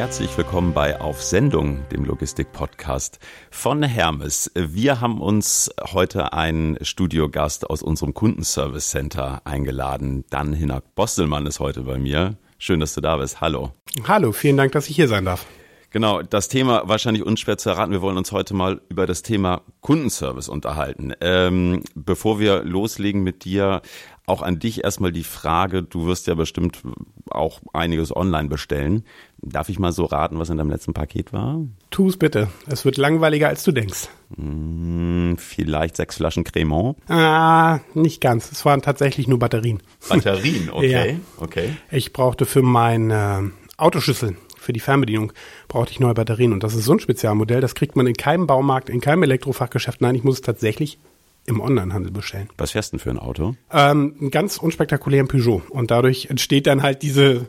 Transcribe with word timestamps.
Herzlich 0.00 0.34
willkommen 0.38 0.72
bei 0.72 0.98
Auf 0.98 1.22
Sendung, 1.22 1.86
dem 1.90 2.06
Logistik-Podcast 2.06 3.18
von 3.50 3.82
Hermes. 3.82 4.50
Wir 4.54 5.02
haben 5.02 5.20
uns 5.20 5.70
heute 5.92 6.32
einen 6.32 6.82
Studiogast 6.82 7.68
aus 7.68 7.82
unserem 7.82 8.14
Kundenservice 8.14 8.88
Center 8.88 9.42
eingeladen. 9.44 10.24
Dan 10.30 10.54
Hinak 10.54 10.94
Bostelmann 10.94 11.44
ist 11.44 11.60
heute 11.60 11.82
bei 11.82 11.98
mir. 11.98 12.38
Schön, 12.56 12.80
dass 12.80 12.94
du 12.94 13.02
da 13.02 13.18
bist. 13.18 13.42
Hallo. 13.42 13.72
Hallo, 14.08 14.32
vielen 14.32 14.56
Dank, 14.56 14.72
dass 14.72 14.88
ich 14.88 14.96
hier 14.96 15.06
sein 15.06 15.26
darf. 15.26 15.44
Genau, 15.90 16.22
das 16.22 16.48
Thema 16.48 16.88
wahrscheinlich 16.88 17.24
unschwer 17.24 17.58
zu 17.58 17.68
erraten. 17.68 17.92
Wir 17.92 18.00
wollen 18.00 18.16
uns 18.16 18.32
heute 18.32 18.54
mal 18.54 18.80
über 18.88 19.06
das 19.06 19.20
Thema 19.22 19.60
Kundenservice 19.80 20.48
unterhalten. 20.48 21.12
Ähm, 21.20 21.82
bevor 21.94 22.38
wir 22.38 22.64
loslegen 22.64 23.22
mit 23.22 23.44
dir, 23.44 23.82
auch 24.30 24.42
an 24.42 24.60
dich 24.60 24.84
erstmal 24.84 25.10
die 25.10 25.24
Frage, 25.24 25.82
du 25.82 26.06
wirst 26.06 26.28
ja 26.28 26.34
bestimmt 26.34 26.82
auch 27.30 27.60
einiges 27.72 28.14
online 28.14 28.48
bestellen. 28.48 29.04
Darf 29.42 29.68
ich 29.68 29.78
mal 29.78 29.92
so 29.92 30.04
raten, 30.04 30.38
was 30.38 30.50
in 30.50 30.58
deinem 30.58 30.70
letzten 30.70 30.92
Paket 30.92 31.32
war? 31.32 31.60
Tu 31.90 32.08
es 32.08 32.16
bitte. 32.16 32.48
Es 32.66 32.84
wird 32.84 32.96
langweiliger, 32.98 33.48
als 33.48 33.64
du 33.64 33.72
denkst. 33.72 34.08
Hm, 34.36 35.36
vielleicht 35.38 35.96
sechs 35.96 36.16
Flaschen 36.16 36.44
Cremant? 36.44 36.96
Ah, 37.08 37.80
nicht 37.94 38.20
ganz. 38.20 38.52
Es 38.52 38.64
waren 38.64 38.82
tatsächlich 38.82 39.28
nur 39.28 39.38
Batterien. 39.38 39.82
Batterien, 40.08 40.70
okay. 40.72 41.10
ja. 41.12 41.42
okay. 41.42 41.76
Ich 41.90 42.12
brauchte 42.12 42.44
für 42.44 42.62
meine 42.62 43.52
Autoschüssel 43.76 44.36
für 44.60 44.72
die 44.72 44.80
Fernbedienung 44.80 45.32
brauchte 45.68 45.92
ich 45.92 46.00
neue 46.00 46.14
Batterien. 46.14 46.52
Und 46.52 46.62
das 46.62 46.74
ist 46.74 46.84
so 46.84 46.92
ein 46.92 47.00
Spezialmodell, 47.00 47.60
das 47.60 47.74
kriegt 47.74 47.96
man 47.96 48.06
in 48.06 48.14
keinem 48.14 48.46
Baumarkt, 48.46 48.90
in 48.90 49.00
keinem 49.00 49.22
Elektrofachgeschäft. 49.22 50.00
Nein, 50.00 50.14
ich 50.14 50.22
muss 50.22 50.36
es 50.36 50.40
tatsächlich 50.42 50.98
im 51.46 51.60
Onlinehandel 51.60 52.12
bestellen. 52.12 52.48
Was 52.58 52.72
fährst 52.72 52.92
du 52.92 52.96
denn 52.96 53.02
für 53.02 53.10
ein 53.10 53.18
Auto? 53.18 53.56
Ähm, 53.72 54.14
einen 54.20 54.30
ganz 54.30 54.58
unspektakulären 54.58 55.28
Peugeot. 55.28 55.62
Und 55.70 55.90
dadurch 55.90 56.26
entsteht 56.26 56.66
dann 56.66 56.82
halt 56.82 57.02
diese 57.02 57.46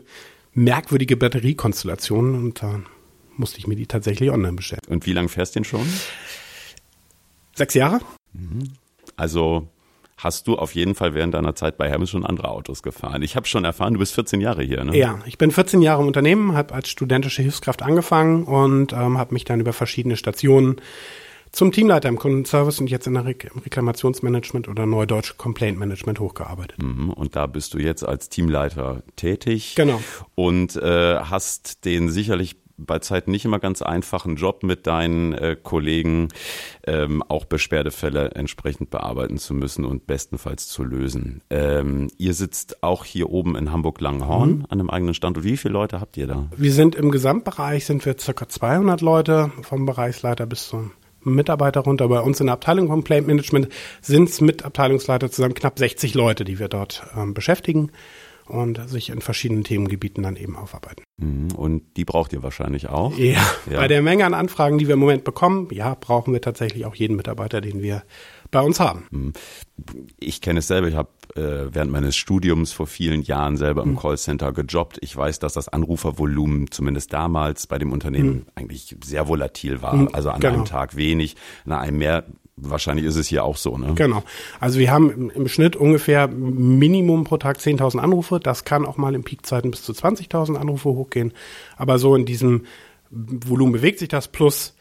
merkwürdige 0.54 1.16
Batteriekonstellation 1.16 2.34
und 2.34 2.62
da 2.62 2.80
musste 3.36 3.58
ich 3.58 3.66
mir 3.66 3.76
die 3.76 3.86
tatsächlich 3.86 4.30
online 4.30 4.54
bestellen. 4.54 4.82
Und 4.88 5.06
wie 5.06 5.12
lange 5.12 5.28
fährst 5.28 5.54
du 5.54 5.60
den 5.60 5.64
schon? 5.64 5.86
Sechs 7.54 7.74
Jahre. 7.74 8.00
Mhm. 8.32 8.72
Also 9.16 9.68
hast 10.16 10.46
du 10.46 10.56
auf 10.56 10.74
jeden 10.74 10.94
Fall 10.94 11.14
während 11.14 11.34
deiner 11.34 11.54
Zeit 11.54 11.76
bei 11.76 11.88
Hermes 11.88 12.10
schon 12.10 12.24
andere 12.24 12.48
Autos 12.48 12.82
gefahren. 12.82 13.22
Ich 13.22 13.34
habe 13.34 13.46
schon 13.46 13.64
erfahren, 13.64 13.94
du 13.94 13.98
bist 13.98 14.14
14 14.14 14.40
Jahre 14.40 14.62
hier, 14.62 14.84
ne? 14.84 14.96
Ja, 14.96 15.18
ich 15.26 15.38
bin 15.38 15.50
14 15.50 15.82
Jahre 15.82 16.02
im 16.02 16.06
Unternehmen, 16.06 16.54
habe 16.54 16.74
als 16.74 16.88
studentische 16.88 17.42
Hilfskraft 17.42 17.82
angefangen 17.82 18.44
und 18.44 18.92
ähm, 18.92 19.18
habe 19.18 19.34
mich 19.34 19.44
dann 19.44 19.60
über 19.60 19.72
verschiedene 19.72 20.16
Stationen 20.16 20.76
zum 21.52 21.70
Teamleiter 21.70 22.08
im 22.08 22.18
Kundenservice 22.18 22.80
und 22.80 22.90
jetzt 22.90 23.06
in 23.06 23.14
der 23.14 23.26
Re 23.26 23.32
im 23.32 23.60
Reklamationsmanagement 23.60 24.68
oder 24.68 24.86
Neudeutsch 24.86 25.36
Complaint 25.36 25.78
Management 25.78 26.18
hochgearbeitet. 26.18 26.82
Mhm, 26.82 27.10
und 27.10 27.36
da 27.36 27.46
bist 27.46 27.74
du 27.74 27.78
jetzt 27.78 28.04
als 28.06 28.28
Teamleiter 28.28 29.02
tätig. 29.16 29.74
Genau. 29.76 30.00
Und 30.34 30.76
äh, 30.76 31.18
hast 31.18 31.84
den 31.84 32.10
sicherlich 32.10 32.56
bei 32.86 32.98
Zeiten 32.98 33.30
nicht 33.30 33.44
immer 33.44 33.58
ganz 33.58 33.82
einfachen 33.82 34.36
Job 34.36 34.62
mit 34.62 34.86
deinen 34.86 35.32
äh, 35.34 35.56
Kollegen, 35.60 36.28
ähm, 36.86 37.22
auch 37.22 37.44
Beschwerdefälle 37.44 38.32
entsprechend 38.32 38.90
bearbeiten 38.90 39.38
zu 39.38 39.54
müssen 39.54 39.84
und 39.84 40.06
bestenfalls 40.06 40.68
zu 40.68 40.82
lösen. 40.82 41.42
Ähm, 41.50 42.08
ihr 42.18 42.34
sitzt 42.34 42.82
auch 42.82 43.04
hier 43.04 43.30
oben 43.30 43.56
in 43.56 43.72
Hamburg-Langenhorn 43.72 44.50
mhm. 44.50 44.66
an 44.68 44.80
einem 44.80 44.90
eigenen 44.90 45.14
Standort. 45.14 45.44
Wie 45.44 45.56
viele 45.56 45.74
Leute 45.74 46.00
habt 46.00 46.16
ihr 46.16 46.26
da? 46.26 46.48
Wir 46.56 46.72
sind 46.72 46.94
im 46.94 47.10
Gesamtbereich 47.10 47.84
sind 47.84 48.04
wir 48.04 48.16
circa 48.18 48.48
200 48.48 49.00
Leute, 49.00 49.52
vom 49.62 49.86
Bereichsleiter 49.86 50.46
bis 50.46 50.68
zum 50.68 50.92
Mitarbeiter 51.24 51.80
runter. 51.80 52.08
Bei 52.08 52.20
uns 52.20 52.40
in 52.40 52.46
der 52.46 52.54
Abteilung 52.54 52.88
Complaint 52.88 53.26
Management 53.26 53.68
sind 54.00 54.28
es 54.28 54.40
mit 54.40 54.64
Abteilungsleiter 54.64 55.30
zusammen 55.30 55.54
knapp 55.54 55.78
60 55.78 56.14
Leute, 56.14 56.44
die 56.44 56.58
wir 56.58 56.68
dort 56.68 57.04
ähm, 57.16 57.34
beschäftigen 57.34 57.90
und 58.46 58.88
sich 58.88 59.10
in 59.10 59.20
verschiedenen 59.20 59.64
Themengebieten 59.64 60.22
dann 60.22 60.36
eben 60.36 60.56
aufarbeiten. 60.56 61.04
Mhm. 61.18 61.52
Und 61.56 61.82
die 61.96 62.04
braucht 62.04 62.32
ihr 62.32 62.42
wahrscheinlich 62.42 62.88
auch? 62.88 63.16
Ja, 63.16 63.40
ja, 63.70 63.78
bei 63.78 63.88
der 63.88 64.02
Menge 64.02 64.24
an 64.24 64.34
Anfragen, 64.34 64.78
die 64.78 64.86
wir 64.86 64.94
im 64.94 65.00
Moment 65.00 65.24
bekommen, 65.24 65.68
ja, 65.70 65.96
brauchen 65.98 66.32
wir 66.32 66.40
tatsächlich 66.40 66.84
auch 66.84 66.94
jeden 66.94 67.16
Mitarbeiter, 67.16 67.60
den 67.60 67.82
wir 67.82 68.02
bei 68.52 68.60
uns 68.60 68.78
haben. 68.78 69.06
Mhm. 69.10 69.32
Ich 70.20 70.40
kenne 70.40 70.60
es 70.60 70.68
selber, 70.68 70.86
ich 70.86 70.94
habe 70.94 71.08
äh, 71.34 71.74
während 71.74 71.90
meines 71.90 72.14
Studiums 72.14 72.72
vor 72.72 72.86
vielen 72.86 73.22
Jahren 73.22 73.56
selber 73.56 73.82
im 73.82 73.92
mhm. 73.92 73.98
Callcenter 73.98 74.52
gejobbt. 74.52 74.98
Ich 75.00 75.16
weiß, 75.16 75.40
dass 75.40 75.54
das 75.54 75.68
Anrufervolumen 75.68 76.70
zumindest 76.70 77.12
damals 77.12 77.66
bei 77.66 77.78
dem 77.78 77.90
Unternehmen 77.90 78.34
mhm. 78.34 78.46
eigentlich 78.54 78.96
sehr 79.02 79.26
volatil 79.26 79.82
war. 79.82 79.94
Mhm, 79.94 80.10
also 80.12 80.30
an 80.30 80.40
genau. 80.40 80.54
einem 80.54 80.64
Tag 80.66 80.94
wenig, 80.96 81.34
an 81.64 81.72
einem 81.72 81.98
mehr 81.98 82.24
wahrscheinlich 82.56 83.06
ist 83.06 83.16
es 83.16 83.26
hier 83.26 83.44
auch 83.44 83.56
so, 83.56 83.78
ne? 83.78 83.94
Genau. 83.94 84.22
Also 84.60 84.78
wir 84.78 84.90
haben 84.90 85.10
im, 85.10 85.30
im 85.30 85.48
Schnitt 85.48 85.74
ungefähr 85.74 86.28
Minimum 86.28 87.24
pro 87.24 87.38
Tag 87.38 87.56
10.000 87.56 87.98
Anrufe. 87.98 88.38
Das 88.38 88.64
kann 88.64 88.84
auch 88.84 88.98
mal 88.98 89.14
in 89.14 89.24
Peakzeiten 89.24 89.70
bis 89.70 89.82
zu 89.82 89.92
20.000 89.92 90.56
Anrufe 90.56 90.90
hochgehen. 90.90 91.32
Aber 91.76 91.98
so 91.98 92.14
in 92.14 92.26
diesem 92.26 92.66
Volumen 93.10 93.72
bewegt 93.72 93.98
sich 93.98 94.08
das 94.08 94.28
plus 94.28 94.74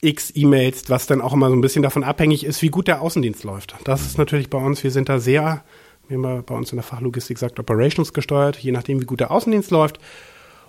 x 0.00 0.32
E-Mails, 0.34 0.88
was 0.88 1.06
dann 1.06 1.20
auch 1.20 1.32
immer 1.32 1.48
so 1.48 1.56
ein 1.56 1.60
bisschen 1.60 1.82
davon 1.82 2.04
abhängig 2.04 2.44
ist, 2.44 2.62
wie 2.62 2.68
gut 2.68 2.88
der 2.88 3.00
Außendienst 3.00 3.44
läuft. 3.44 3.74
Das 3.84 4.02
ist 4.02 4.18
natürlich 4.18 4.50
bei 4.50 4.58
uns, 4.58 4.84
wir 4.84 4.90
sind 4.90 5.08
da 5.08 5.18
sehr, 5.18 5.64
wie 6.08 6.16
man 6.16 6.44
bei 6.44 6.54
uns 6.54 6.70
in 6.72 6.76
der 6.76 6.84
Fachlogistik 6.84 7.38
sagt, 7.38 7.58
Operations 7.58 8.12
gesteuert, 8.12 8.56
je 8.58 8.72
nachdem, 8.72 9.00
wie 9.00 9.06
gut 9.06 9.20
der 9.20 9.30
Außendienst 9.30 9.70
läuft 9.70 9.98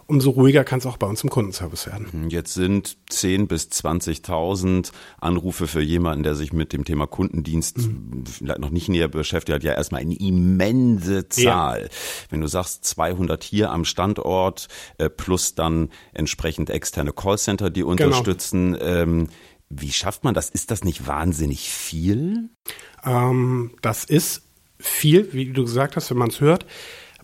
umso 0.07 0.31
ruhiger 0.31 0.63
kann 0.63 0.79
es 0.79 0.85
auch 0.85 0.97
bei 0.97 1.05
uns 1.05 1.23
im 1.23 1.29
Kundenservice 1.29 1.87
werden. 1.87 2.07
Hm, 2.11 2.29
jetzt 2.29 2.53
sind 2.53 2.97
10.000 3.11 3.47
bis 3.47 3.67
20.000 3.67 4.91
Anrufe 5.19 5.67
für 5.67 5.81
jemanden, 5.81 6.23
der 6.23 6.35
sich 6.35 6.53
mit 6.53 6.73
dem 6.73 6.85
Thema 6.85 7.07
Kundendienst 7.07 7.77
mhm. 7.77 8.23
vielleicht 8.25 8.59
noch 8.59 8.69
nicht 8.69 8.89
näher 8.89 9.09
beschäftigt 9.09 9.55
hat, 9.55 9.63
ja 9.63 9.73
erstmal 9.73 10.01
eine 10.01 10.15
immense 10.15 11.27
Zahl. 11.27 11.83
Ja. 11.83 11.89
Wenn 12.29 12.41
du 12.41 12.47
sagst 12.47 12.85
200 12.85 13.43
hier 13.43 13.71
am 13.71 13.85
Standort 13.85 14.67
äh, 14.97 15.09
plus 15.09 15.55
dann 15.55 15.89
entsprechend 16.13 16.69
externe 16.69 17.11
Callcenter, 17.11 17.69
die 17.69 17.81
genau. 17.81 17.91
unterstützen, 17.91 18.73
genau. 18.73 19.27
wie 19.69 19.91
schafft 19.91 20.23
man 20.23 20.33
das? 20.33 20.49
Ist 20.49 20.71
das 20.71 20.83
nicht 20.83 21.07
wahnsinnig 21.07 21.69
viel? 21.69 22.49
Ähm, 23.03 23.71
das 23.81 24.05
ist 24.05 24.43
viel, 24.79 25.33
wie 25.33 25.51
du 25.51 25.63
gesagt 25.63 25.95
hast, 25.95 26.09
wenn 26.11 26.17
man 26.17 26.29
es 26.29 26.39
hört. 26.39 26.65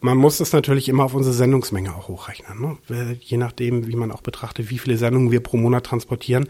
Man 0.03 0.17
muss 0.17 0.39
das 0.39 0.51
natürlich 0.51 0.89
immer 0.89 1.05
auf 1.05 1.13
unsere 1.13 1.33
Sendungsmenge 1.33 1.95
auch 1.95 2.09
hochrechnen. 2.09 2.77
Ne? 2.89 3.17
Je 3.21 3.37
nachdem, 3.37 3.87
wie 3.87 3.95
man 3.95 4.11
auch 4.11 4.19
betrachtet, 4.19 4.69
wie 4.69 4.77
viele 4.77 4.97
Sendungen 4.97 5.31
wir 5.31 5.41
pro 5.41 5.55
Monat 5.55 5.85
transportieren, 5.85 6.49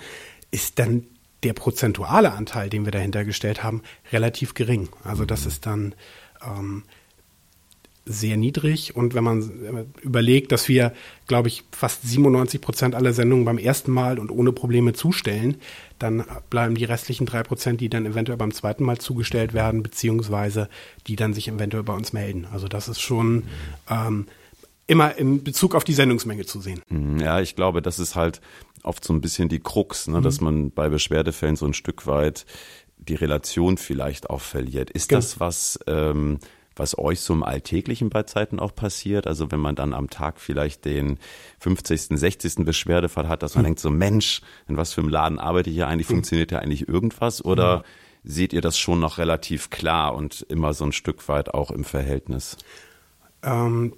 ist 0.50 0.80
dann 0.80 1.06
der 1.44 1.54
prozentuale 1.54 2.32
Anteil, 2.34 2.72
den 2.72 2.84
wir 2.84 2.92
dahinter 2.92 3.26
gestellt 3.26 3.64
haben, 3.64 3.84
relativ 4.12 4.56
gering. 4.56 4.90
Also 5.04 5.26
das 5.26 5.46
ist 5.46 5.68
dann 5.68 5.94
ähm, 6.44 6.82
sehr 8.06 8.38
niedrig. 8.38 8.96
Und 8.96 9.14
wenn 9.14 9.24
man 9.24 9.94
überlegt, 10.02 10.52
dass 10.52 10.68
wir, 10.68 10.94
glaube 11.28 11.48
ich, 11.48 11.64
fast 11.72 12.08
97 12.08 12.60
Prozent 12.60 12.96
aller 12.96 13.14
Sendungen 13.14 13.46
beim 13.46 13.58
ersten 13.58 13.92
Mal 13.92 14.20
und 14.20 14.30
ohne 14.30 14.52
Probleme 14.52 14.94
zustellen, 14.94 15.58
dann 16.00 16.26
bleiben 16.50 16.76
die 16.76 16.84
restlichen 16.84 17.26
drei 17.26 17.44
Prozent, 17.44 17.80
die 17.80 17.90
dann 17.90 18.06
eventuell 18.06 18.38
beim 18.38 18.54
zweiten 18.54 18.84
Mal 18.84 18.98
zugestellt 18.98 19.54
werden, 19.54 19.84
beziehungsweise 19.84 20.70
die 21.08 21.16
dann 21.16 21.34
sich 21.34 21.48
eventuell 21.48 21.84
bei 21.84 21.94
uns 21.94 22.12
melden. 22.12 22.46
Also 22.52 22.68
das 22.68 22.90
ist 22.90 23.00
schon 23.00 23.44
ähm, 23.90 24.28
immer 24.88 25.18
in 25.18 25.44
Bezug 25.44 25.76
auf 25.76 25.86
die 25.86 25.94
Sendungsmenge 25.94 26.46
zu 26.46 26.60
sehen. 26.60 26.82
Mhm, 26.90 27.20
ja, 27.20 27.40
ich 27.40 27.56
glaube, 27.56 27.82
das 27.82 28.00
ist 28.00 28.16
halt 28.16 28.42
oft 28.84 29.04
so 29.04 29.14
ein 29.14 29.22
bisschen 29.22 29.48
die 29.48 29.60
Krux, 29.60 30.08
ne, 30.08 30.20
mhm. 30.20 30.24
dass 30.24 30.42
man 30.42 30.72
bei 30.72 30.90
Beschwerdefällen 30.90 31.56
so 31.56 31.66
ein 31.66 31.74
Stück 31.74 32.06
weit 32.06 32.46
die 32.98 33.16
Relation 33.16 33.78
vielleicht 33.78 34.30
auch 34.30 34.42
verliert. 34.42 34.90
Ist 34.90 35.10
genau. 35.10 35.20
das 35.20 35.40
was, 35.40 35.80
ähm, 35.88 36.40
was 36.76 36.98
euch 36.98 37.22
so 37.22 37.34
im 37.34 37.44
Alltäglichen 37.44 38.10
bei 38.10 38.24
Zeiten 38.24 38.60
auch 38.60 38.74
passiert? 38.76 39.28
Also 39.28 39.52
wenn 39.52 39.60
man 39.60 39.76
dann 39.76 39.94
am 39.94 40.10
Tag 40.10 40.40
vielleicht 40.40 40.86
den 40.86 41.20
50., 41.60 42.18
60. 42.20 42.66
Beschwerdefall 42.66 43.28
hat, 43.28 43.44
dass 43.44 43.56
man 43.56 43.64
mhm. 43.64 43.68
denkt 43.68 43.80
so, 43.80 43.90
Mensch, 43.90 44.42
in 44.68 44.78
was 44.78 44.94
für 44.94 45.02
einem 45.02 45.10
Laden 45.10 45.40
arbeite 45.40 45.70
ich 45.70 45.76
hier 45.76 45.88
eigentlich? 45.88 46.10
Mhm. 46.10 46.16
Funktioniert 46.16 46.52
ja 46.52 46.60
eigentlich 46.60 46.88
irgendwas? 46.88 47.44
Oder 47.44 47.80
mhm. 47.80 47.84
seht 48.24 48.54
ihr 48.54 48.62
das 48.62 48.78
schon 48.78 49.00
noch 49.00 49.18
relativ 49.18 49.70
klar 49.70 50.16
und 50.16 50.42
immer 50.50 50.74
so 50.74 50.86
ein 50.86 50.92
Stück 50.92 51.28
weit 51.28 51.54
auch 51.54 51.72
im 51.72 51.84
Verhältnis? 51.84 52.58
Ähm, 53.44 53.94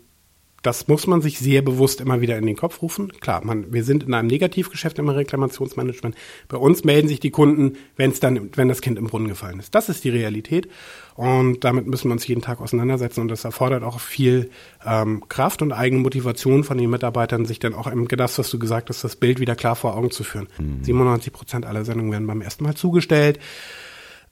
das 0.65 0.87
muss 0.87 1.05
man 1.05 1.21
sich 1.21 1.37
sehr 1.37 1.61
bewusst 1.61 2.01
immer 2.01 2.21
wieder 2.21 2.37
in 2.37 2.45
den 2.45 2.55
Kopf 2.55 2.81
rufen. 2.81 3.11
Klar, 3.19 3.45
man, 3.45 3.71
wir 3.71 3.83
sind 3.83 4.03
in 4.03 4.13
einem 4.13 4.27
Negativgeschäft 4.27 4.97
im 4.97 5.09
Reklamationsmanagement. 5.09 6.15
Bei 6.47 6.57
uns 6.57 6.83
melden 6.83 7.07
sich 7.07 7.19
die 7.19 7.29
Kunden, 7.29 7.77
wenn 7.95 8.11
es 8.11 8.19
dann, 8.19 8.49
wenn 8.55 8.67
das 8.67 8.81
Kind 8.81 8.97
im 8.97 9.05
Brunnen 9.05 9.27
gefallen 9.27 9.59
ist. 9.59 9.75
Das 9.75 9.89
ist 9.89 10.03
die 10.03 10.09
Realität. 10.09 10.67
Und 11.13 11.63
damit 11.63 11.85
müssen 11.85 12.09
wir 12.09 12.13
uns 12.13 12.25
jeden 12.27 12.41
Tag 12.41 12.61
auseinandersetzen. 12.61 13.21
Und 13.21 13.27
das 13.27 13.45
erfordert 13.45 13.83
auch 13.83 13.99
viel 13.99 14.49
ähm, 14.85 15.23
Kraft 15.29 15.61
und 15.61 15.71
eigene 15.71 16.01
Motivation 16.01 16.63
von 16.63 16.77
den 16.77 16.89
Mitarbeitern, 16.89 17.45
sich 17.45 17.59
dann 17.59 17.75
auch 17.75 17.87
im 17.87 18.07
das, 18.07 18.39
was 18.39 18.49
du 18.49 18.57
gesagt 18.57 18.89
hast, 18.89 19.03
das 19.03 19.15
Bild 19.15 19.39
wieder 19.39 19.55
klar 19.55 19.75
vor 19.75 19.95
Augen 19.95 20.09
zu 20.09 20.23
führen. 20.23 20.47
Mhm. 20.57 20.83
97 20.83 21.33
Prozent 21.33 21.65
aller 21.65 21.85
Sendungen 21.85 22.11
werden 22.11 22.27
beim 22.27 22.41
ersten 22.41 22.63
Mal 22.63 22.75
zugestellt. 22.75 23.39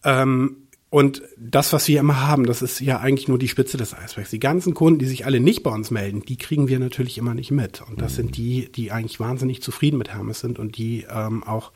Ähm, 0.04 0.63
und 0.94 1.24
das, 1.38 1.74
was 1.74 1.88
wir 1.88 2.00
immer 2.00 2.22
haben, 2.22 2.46
das 2.46 2.62
ist 2.62 2.80
ja 2.80 3.00
eigentlich 3.00 3.28
nur 3.28 3.40
die 3.40 3.48
Spitze 3.48 3.78
des 3.78 3.96
Eisbergs. 3.96 4.30
Die 4.30 4.38
ganzen 4.38 4.76
Kunden, 4.76 5.00
die 5.00 5.08
sich 5.08 5.26
alle 5.26 5.40
nicht 5.40 5.64
bei 5.64 5.72
uns 5.72 5.90
melden, 5.90 6.22
die 6.22 6.38
kriegen 6.38 6.68
wir 6.68 6.78
natürlich 6.78 7.18
immer 7.18 7.34
nicht 7.34 7.50
mit. 7.50 7.82
Und 7.82 8.00
das 8.00 8.14
sind 8.14 8.38
die, 8.38 8.72
die 8.72 8.92
eigentlich 8.92 9.20
wahnsinnig 9.20 9.64
zufrieden 9.64 9.98
mit 9.98 10.14
Hermes 10.14 10.42
sind 10.42 10.60
und 10.60 10.78
die 10.78 11.08
ähm, 11.12 11.44
auch 11.44 11.72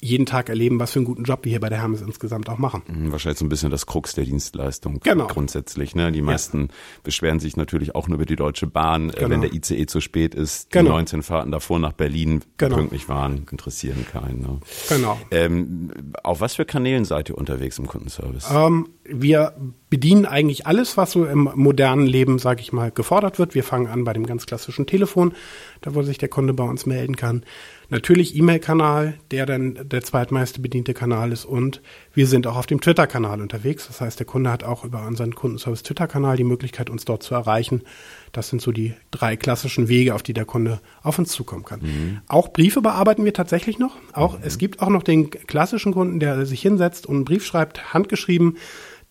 jeden 0.00 0.26
Tag 0.26 0.48
erleben, 0.48 0.80
was 0.80 0.92
für 0.92 0.98
einen 0.98 1.06
guten 1.06 1.24
Job 1.24 1.44
wir 1.44 1.50
hier 1.50 1.60
bei 1.60 1.68
der 1.68 1.80
Hermes 1.80 2.00
insgesamt 2.00 2.48
auch 2.48 2.58
machen. 2.58 2.82
Mhm, 2.86 3.12
wahrscheinlich 3.12 3.38
so 3.38 3.44
ein 3.44 3.48
bisschen 3.48 3.70
das 3.70 3.86
Krux 3.86 4.14
der 4.14 4.24
Dienstleistung 4.24 5.00
genau. 5.00 5.26
grundsätzlich. 5.26 5.94
Ne? 5.94 6.10
Die 6.12 6.22
meisten 6.22 6.62
ja. 6.62 6.68
beschweren 7.02 7.40
sich 7.40 7.56
natürlich 7.56 7.94
auch 7.94 8.08
nur 8.08 8.16
über 8.16 8.26
die 8.26 8.36
Deutsche 8.36 8.66
Bahn, 8.66 9.10
äh, 9.10 9.12
genau. 9.12 9.30
wenn 9.30 9.40
der 9.42 9.52
ICE 9.52 9.86
zu 9.86 10.00
spät 10.00 10.34
ist. 10.34 10.72
Die 10.72 10.78
genau. 10.78 10.92
19 10.92 11.22
Fahrten 11.22 11.50
davor 11.50 11.78
nach 11.78 11.92
Berlin 11.92 12.40
genau. 12.56 12.76
pünktlich 12.76 13.08
waren, 13.08 13.46
interessieren 13.50 14.06
keinen. 14.10 14.40
Ne? 14.40 14.60
Genau. 14.88 15.18
Ähm, 15.30 15.90
auf 16.22 16.40
was 16.40 16.54
für 16.54 16.64
Kanälen 16.64 17.04
seid 17.04 17.28
ihr 17.28 17.36
unterwegs 17.36 17.78
im 17.78 17.86
Kundenservice? 17.86 18.48
Ähm, 18.50 18.88
wir 19.04 19.54
bedienen 19.90 20.24
eigentlich 20.24 20.68
alles, 20.68 20.96
was 20.96 21.10
so 21.10 21.26
im 21.26 21.50
modernen 21.54 22.06
Leben, 22.06 22.38
sage 22.38 22.60
ich 22.60 22.72
mal, 22.72 22.92
gefordert 22.92 23.40
wird. 23.40 23.56
Wir 23.56 23.64
fangen 23.64 23.88
an 23.88 24.04
bei 24.04 24.12
dem 24.12 24.24
ganz 24.24 24.46
klassischen 24.46 24.86
Telefon, 24.86 25.34
da 25.80 25.94
wo 25.94 26.02
sich 26.02 26.16
der 26.16 26.28
Kunde 26.28 26.54
bei 26.54 26.64
uns 26.64 26.86
melden 26.86 27.16
kann. 27.16 27.42
Natürlich 27.88 28.36
E-Mail-Kanal, 28.36 29.14
der 29.32 29.46
dann 29.46 29.76
der 29.82 30.02
zweitmeiste 30.02 30.60
bediente 30.60 30.94
Kanal 30.94 31.32
ist 31.32 31.44
und 31.44 31.82
wir 32.14 32.28
sind 32.28 32.46
auch 32.46 32.54
auf 32.54 32.66
dem 32.66 32.80
Twitter-Kanal 32.80 33.40
unterwegs. 33.40 33.88
Das 33.88 34.00
heißt, 34.00 34.20
der 34.20 34.26
Kunde 34.26 34.52
hat 34.52 34.62
auch 34.62 34.84
über 34.84 35.04
unseren 35.04 35.34
Kundenservice 35.34 35.82
Twitter-Kanal 35.82 36.36
die 36.36 36.44
Möglichkeit, 36.44 36.88
uns 36.88 37.04
dort 37.04 37.24
zu 37.24 37.34
erreichen. 37.34 37.82
Das 38.30 38.48
sind 38.48 38.62
so 38.62 38.70
die 38.70 38.94
drei 39.10 39.36
klassischen 39.36 39.88
Wege, 39.88 40.14
auf 40.14 40.22
die 40.22 40.34
der 40.34 40.44
Kunde 40.44 40.80
auf 41.02 41.18
uns 41.18 41.32
zukommen 41.32 41.64
kann. 41.64 41.80
Mhm. 41.80 42.20
Auch 42.28 42.52
Briefe 42.52 42.80
bearbeiten 42.80 43.24
wir 43.24 43.34
tatsächlich 43.34 43.80
noch. 43.80 43.96
Auch 44.12 44.38
mhm. 44.38 44.44
es 44.44 44.58
gibt 44.58 44.80
auch 44.80 44.88
noch 44.88 45.02
den 45.02 45.30
klassischen 45.30 45.92
Kunden, 45.92 46.20
der 46.20 46.46
sich 46.46 46.62
hinsetzt 46.62 47.06
und 47.06 47.16
einen 47.16 47.24
Brief 47.24 47.44
schreibt, 47.44 47.92
handgeschrieben 47.92 48.56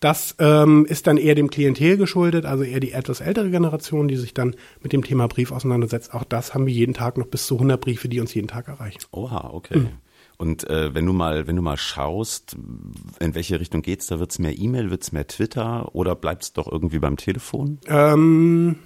das 0.00 0.34
ähm, 0.38 0.86
ist 0.86 1.06
dann 1.06 1.18
eher 1.18 1.34
dem 1.34 1.50
Klientel 1.50 1.98
geschuldet, 1.98 2.46
also 2.46 2.64
eher 2.64 2.80
die 2.80 2.92
etwas 2.92 3.20
ältere 3.20 3.50
Generation, 3.50 4.08
die 4.08 4.16
sich 4.16 4.32
dann 4.32 4.56
mit 4.82 4.92
dem 4.92 5.04
Thema 5.04 5.28
Brief 5.28 5.52
auseinandersetzt. 5.52 6.14
Auch 6.14 6.24
das 6.24 6.54
haben 6.54 6.66
wir 6.66 6.72
jeden 6.72 6.94
Tag 6.94 7.18
noch 7.18 7.26
bis 7.26 7.46
zu 7.46 7.54
100 7.56 7.80
Briefe, 7.80 8.08
die 8.08 8.20
uns 8.20 8.32
jeden 8.32 8.48
Tag 8.48 8.68
erreichen. 8.68 9.00
Oha, 9.12 9.50
okay. 9.52 9.78
Mhm. 9.78 9.88
Und 10.38 10.68
äh, 10.70 10.94
wenn 10.94 11.04
du 11.04 11.12
mal, 11.12 11.46
wenn 11.46 11.56
du 11.56 11.60
mal 11.60 11.76
schaust, 11.76 12.56
in 13.18 13.34
welche 13.34 13.60
Richtung 13.60 13.82
geht's, 13.82 14.06
da 14.06 14.18
wird's 14.18 14.38
mehr 14.38 14.58
E-Mail, 14.58 14.90
wird's 14.90 15.12
mehr 15.12 15.26
Twitter 15.26 15.94
oder 15.94 16.16
bleibt's 16.16 16.54
doch 16.54 16.66
irgendwie 16.66 16.98
beim 16.98 17.18
Telefon? 17.18 17.78
Ähm, 17.86 18.76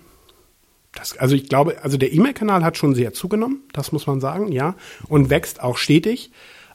das, 0.94 1.17
also 1.17 1.37
ich 1.37 1.49
glaube, 1.49 1.82
also 1.84 1.96
der 1.96 2.12
E-Mail-Kanal 2.12 2.64
hat 2.64 2.76
schon 2.76 2.96
sehr 2.96 3.12
zugenommen, 3.12 3.62
das 3.72 3.93
muss 3.93 4.08
man 4.08 4.20
sagen, 4.20 4.50
ja, 4.50 4.75
und 5.06 5.31
wächst 5.31 5.62
auch 5.62 5.76
stetig. 5.76 6.32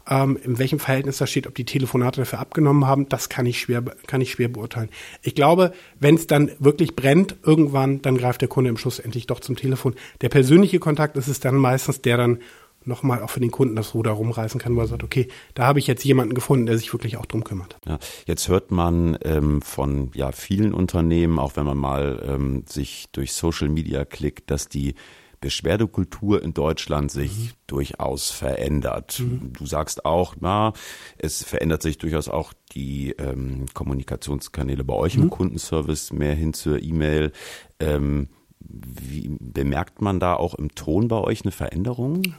Ähm, 0.10 0.38
in 0.44 0.58
welchem 0.58 0.80
Verhältnis 0.80 1.18
das 1.18 1.30
steht, 1.30 1.48
ob 1.48 1.56
die 1.56 1.66
Telefonate 1.66 2.22
dafür 2.22 2.40
abgenommen 2.40 2.88
haben, 2.88 3.08
das 3.10 3.30
kann 3.30 3.46
ich 3.46 3.60
schwer, 3.60 3.84
kann 4.08 4.22
ich 4.22 4.32
schwer 4.32 4.50
beurteilen. 4.50 4.90
Ich 5.22 5.36
glaube, 5.36 5.72
wenn 6.00 6.16
es 6.16 6.28
dann 6.28 6.52
wirklich 6.60 6.96
brennt, 6.96 7.36
irgendwann, 7.44 8.02
dann 8.02 8.18
greift 8.18 8.42
der 8.42 8.48
Kunde 8.48 8.70
im 8.70 8.78
Schluss 8.78 9.00
endlich 9.00 9.28
doch 9.28 9.40
zum 9.40 9.56
Telefon. 9.56 9.96
Der 10.22 10.30
persönliche 10.30 10.80
Kontakt 10.80 11.16
ist 11.18 11.28
es 11.28 11.40
dann 11.40 11.56
meistens, 11.56 12.02
der 12.02 12.18
dann 12.18 12.40
nochmal 12.86 13.22
auch 13.22 13.30
für 13.30 13.40
den 13.40 13.52
Kunden 13.52 13.76
das 13.76 13.94
Ruder 13.94 14.12
rumreißen 14.12 14.60
kann, 14.60 14.76
wo 14.76 14.80
er 14.80 14.88
sagt, 14.88 15.04
okay, 15.04 15.28
da 15.54 15.66
habe 15.66 15.80
ich 15.80 15.88
jetzt 15.88 16.04
jemanden 16.04 16.34
gefunden, 16.34 16.66
der 16.66 16.78
sich 16.78 16.92
wirklich 16.94 17.18
auch 17.18 17.26
drum 17.26 17.44
kümmert. 17.44 17.78
Ja, 17.86 18.00
jetzt 18.26 18.48
hört 18.48 18.72
man 18.72 19.18
ähm, 19.24 19.62
von 19.62 20.12
ja 20.14 20.32
vielen 20.32 20.74
Unternehmen, 20.74 21.40
auch 21.40 21.56
wenn 21.56 21.66
man 21.66 21.78
mal 21.78 22.24
ähm, 22.28 22.64
sich 22.68 23.08
durch 23.12 23.34
Social 23.34 23.70
Media 23.70 24.06
klickt, 24.06 24.50
dass 24.50 24.70
die 24.70 24.96
Beschwerdekultur 25.42 26.42
in 26.42 26.54
Deutschland 26.54 27.12
sich 27.12 27.32
mhm. 27.32 27.50
durchaus 27.68 28.30
verändert. 28.30 29.20
Mhm. 29.20 29.54
Du 29.54 29.66
sagst 29.66 30.06
auch, 30.06 30.36
na, 30.40 30.74
es 31.18 31.44
verändert 31.44 31.82
sich 31.82 31.98
durchaus 31.98 32.28
auch 32.28 32.54
die 32.74 33.12
ähm, 33.12 33.66
Kommunikationskanäle 33.74 34.84
bei 34.84 34.94
euch 34.94 35.18
mhm. 35.18 35.24
im 35.24 35.30
Kundenservice 35.30 36.12
mehr 36.12 36.36
hin 36.36 36.54
zur 36.54 36.82
E-Mail. 36.82 37.32
Ähm, 37.80 38.30
wie 38.60 39.30
bemerkt 39.40 40.02
man 40.02 40.20
da 40.20 40.36
auch 40.36 40.54
im 40.56 40.76
Ton 40.76 41.08
bei 41.08 41.18
euch 41.18 41.44
eine 41.44 41.52
Veränderung? 41.52 42.36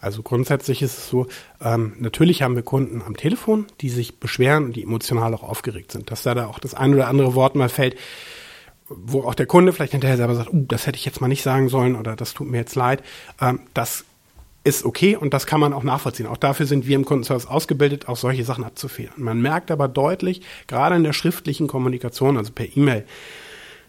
Also 0.00 0.22
grundsätzlich 0.22 0.82
ist 0.82 0.98
es 0.98 1.08
so, 1.08 1.26
ähm, 1.62 1.94
natürlich 1.98 2.42
haben 2.42 2.56
wir 2.56 2.62
Kunden 2.62 3.00
am 3.00 3.16
Telefon, 3.16 3.66
die 3.80 3.88
sich 3.88 4.20
beschweren 4.20 4.64
und 4.66 4.76
die 4.76 4.82
emotional 4.82 5.32
auch 5.32 5.42
aufgeregt 5.42 5.92
sind. 5.92 6.10
Dass 6.10 6.22
da, 6.22 6.34
da 6.34 6.46
auch 6.46 6.58
das 6.58 6.74
ein 6.74 6.92
oder 6.92 7.08
andere 7.08 7.34
Wort 7.34 7.54
mal 7.54 7.70
fällt, 7.70 7.96
wo 8.88 9.22
auch 9.22 9.34
der 9.34 9.46
Kunde 9.46 9.72
vielleicht 9.72 9.92
hinterher 9.92 10.16
selber 10.16 10.34
sagt, 10.34 10.52
uh, 10.52 10.64
das 10.68 10.86
hätte 10.86 10.98
ich 10.98 11.04
jetzt 11.04 11.20
mal 11.20 11.28
nicht 11.28 11.42
sagen 11.42 11.68
sollen 11.68 11.96
oder 11.96 12.16
das 12.16 12.34
tut 12.34 12.48
mir 12.48 12.58
jetzt 12.58 12.74
leid. 12.74 13.02
Ähm, 13.40 13.60
das 13.72 14.04
ist 14.64 14.84
okay 14.84 15.16
und 15.16 15.34
das 15.34 15.46
kann 15.46 15.60
man 15.60 15.72
auch 15.72 15.82
nachvollziehen. 15.82 16.26
Auch 16.26 16.38
dafür 16.38 16.66
sind 16.66 16.86
wir 16.86 16.96
im 16.96 17.04
Kundenservice 17.04 17.46
ausgebildet, 17.46 18.08
auch 18.08 18.16
solche 18.16 18.44
Sachen 18.44 18.64
abzufedern. 18.64 19.14
Man 19.16 19.40
merkt 19.40 19.70
aber 19.70 19.88
deutlich, 19.88 20.40
gerade 20.66 20.96
in 20.96 21.04
der 21.04 21.12
schriftlichen 21.12 21.66
Kommunikation, 21.66 22.38
also 22.38 22.52
per 22.52 22.74
E-Mail, 22.74 23.04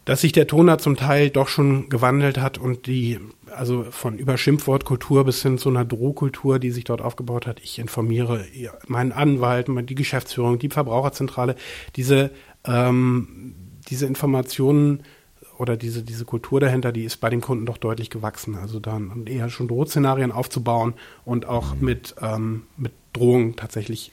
dass 0.03 0.21
sich 0.21 0.33
der 0.33 0.47
Ton 0.47 0.67
da 0.67 0.77
zum 0.77 0.97
Teil 0.97 1.29
doch 1.29 1.47
schon 1.47 1.89
gewandelt 1.89 2.37
hat 2.37 2.57
und 2.57 2.85
die, 2.87 3.19
also 3.55 3.85
von 3.89 4.19
über 4.19 4.37
Schimpfwortkultur 4.37 5.23
bis 5.23 5.41
hin 5.41 5.57
zu 5.57 5.69
einer 5.69 5.85
Drohkultur, 5.85 6.59
die 6.59 6.71
sich 6.71 6.83
dort 6.83 7.01
aufgebaut 7.01 7.47
hat. 7.47 7.59
Ich 7.63 7.79
informiere 7.79 8.45
meinen 8.87 9.11
Anwalt, 9.11 9.67
die 9.67 9.95
Geschäftsführung, 9.95 10.59
die 10.59 10.69
Verbraucherzentrale, 10.69 11.55
diese 11.95 12.31
ähm, 12.65 13.55
diese 13.89 14.05
Informationen 14.05 15.03
oder 15.57 15.77
diese, 15.77 16.03
diese 16.03 16.25
Kultur 16.25 16.59
dahinter, 16.59 16.91
die 16.91 17.03
ist 17.03 17.17
bei 17.17 17.29
den 17.29 17.41
Kunden 17.41 17.65
doch 17.65 17.77
deutlich 17.77 18.09
gewachsen. 18.09 18.55
Also 18.55 18.79
dann 18.79 19.25
eher 19.25 19.49
schon 19.49 19.67
Drohszenarien 19.67 20.31
aufzubauen 20.31 20.93
und 21.23 21.45
auch 21.45 21.75
mit, 21.75 22.15
ähm, 22.21 22.63
mit 22.77 22.91
Drohungen 23.13 23.55
tatsächlich 23.55 24.11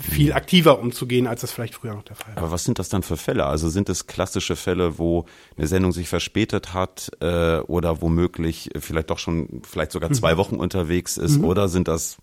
viel 0.00 0.32
aktiver 0.32 0.78
umzugehen, 0.78 1.26
als 1.26 1.42
das 1.42 1.52
vielleicht 1.52 1.74
früher 1.74 1.94
noch 1.94 2.02
der 2.02 2.16
Fall 2.16 2.34
war. 2.34 2.42
Aber 2.42 2.52
was 2.52 2.64
sind 2.64 2.78
das 2.78 2.88
dann 2.88 3.02
für 3.02 3.16
Fälle? 3.16 3.46
Also 3.46 3.68
sind 3.68 3.88
es 3.88 4.06
klassische 4.06 4.56
Fälle, 4.56 4.98
wo 4.98 5.26
eine 5.56 5.66
Sendung 5.66 5.92
sich 5.92 6.08
verspätet 6.08 6.74
hat 6.74 7.10
äh, 7.20 7.58
oder 7.58 8.00
womöglich 8.02 8.70
vielleicht 8.78 9.10
doch 9.10 9.18
schon 9.18 9.62
vielleicht 9.66 9.92
sogar 9.92 10.12
zwei 10.12 10.34
mhm. 10.34 10.38
Wochen 10.38 10.56
unterwegs 10.56 11.16
ist 11.16 11.38
mhm. 11.38 11.44
oder 11.44 11.68
sind 11.68 11.88
das 11.88 12.16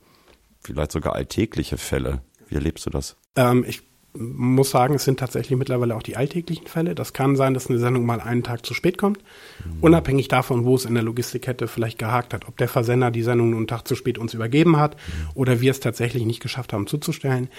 vielleicht 0.61 0.91
sogar 0.91 1.13
alltägliche 1.13 1.77
Fälle? 1.77 2.21
Wie 2.47 2.55
erlebst 2.55 2.85
du 2.85 2.89
das? 2.89 3.17
Ähm, 3.35 3.63
ich 3.67 3.81
muss 4.15 4.69
sagen, 4.69 4.95
es 4.95 5.03
sind 5.03 5.19
tatsächlich 5.19 5.57
mittlerweile 5.57 5.95
auch 5.95 6.03
die 6.03 6.15
alltäglichen 6.15 6.67
Fälle. 6.67 6.93
Das 6.93 7.13
kann 7.13 7.35
sein, 7.35 7.53
dass 7.53 7.67
eine 7.67 7.79
Sendung 7.79 8.05
mal 8.05 8.21
einen 8.21 8.43
Tag 8.43 8.65
zu 8.65 8.73
spät 8.73 8.97
kommt, 8.97 9.19
mhm. 9.65 9.79
unabhängig 9.81 10.27
davon, 10.27 10.65
wo 10.65 10.75
es 10.75 10.85
in 10.85 10.93
der 10.93 11.03
Logistikkette 11.03 11.67
vielleicht 11.67 11.97
gehakt 11.97 12.33
hat, 12.33 12.47
ob 12.47 12.57
der 12.57 12.67
Versender 12.67 13.09
die 13.09 13.23
Sendung 13.23 13.49
nur 13.49 13.59
einen 13.59 13.67
Tag 13.67 13.87
zu 13.87 13.95
spät 13.95 14.17
uns 14.17 14.33
übergeben 14.33 14.77
hat 14.77 14.95
mhm. 14.95 15.29
oder 15.33 15.61
wir 15.61 15.71
es 15.71 15.79
tatsächlich 15.79 16.25
nicht 16.25 16.41
geschafft 16.41 16.73
haben 16.73 16.85
zuzustellen. 16.85 17.49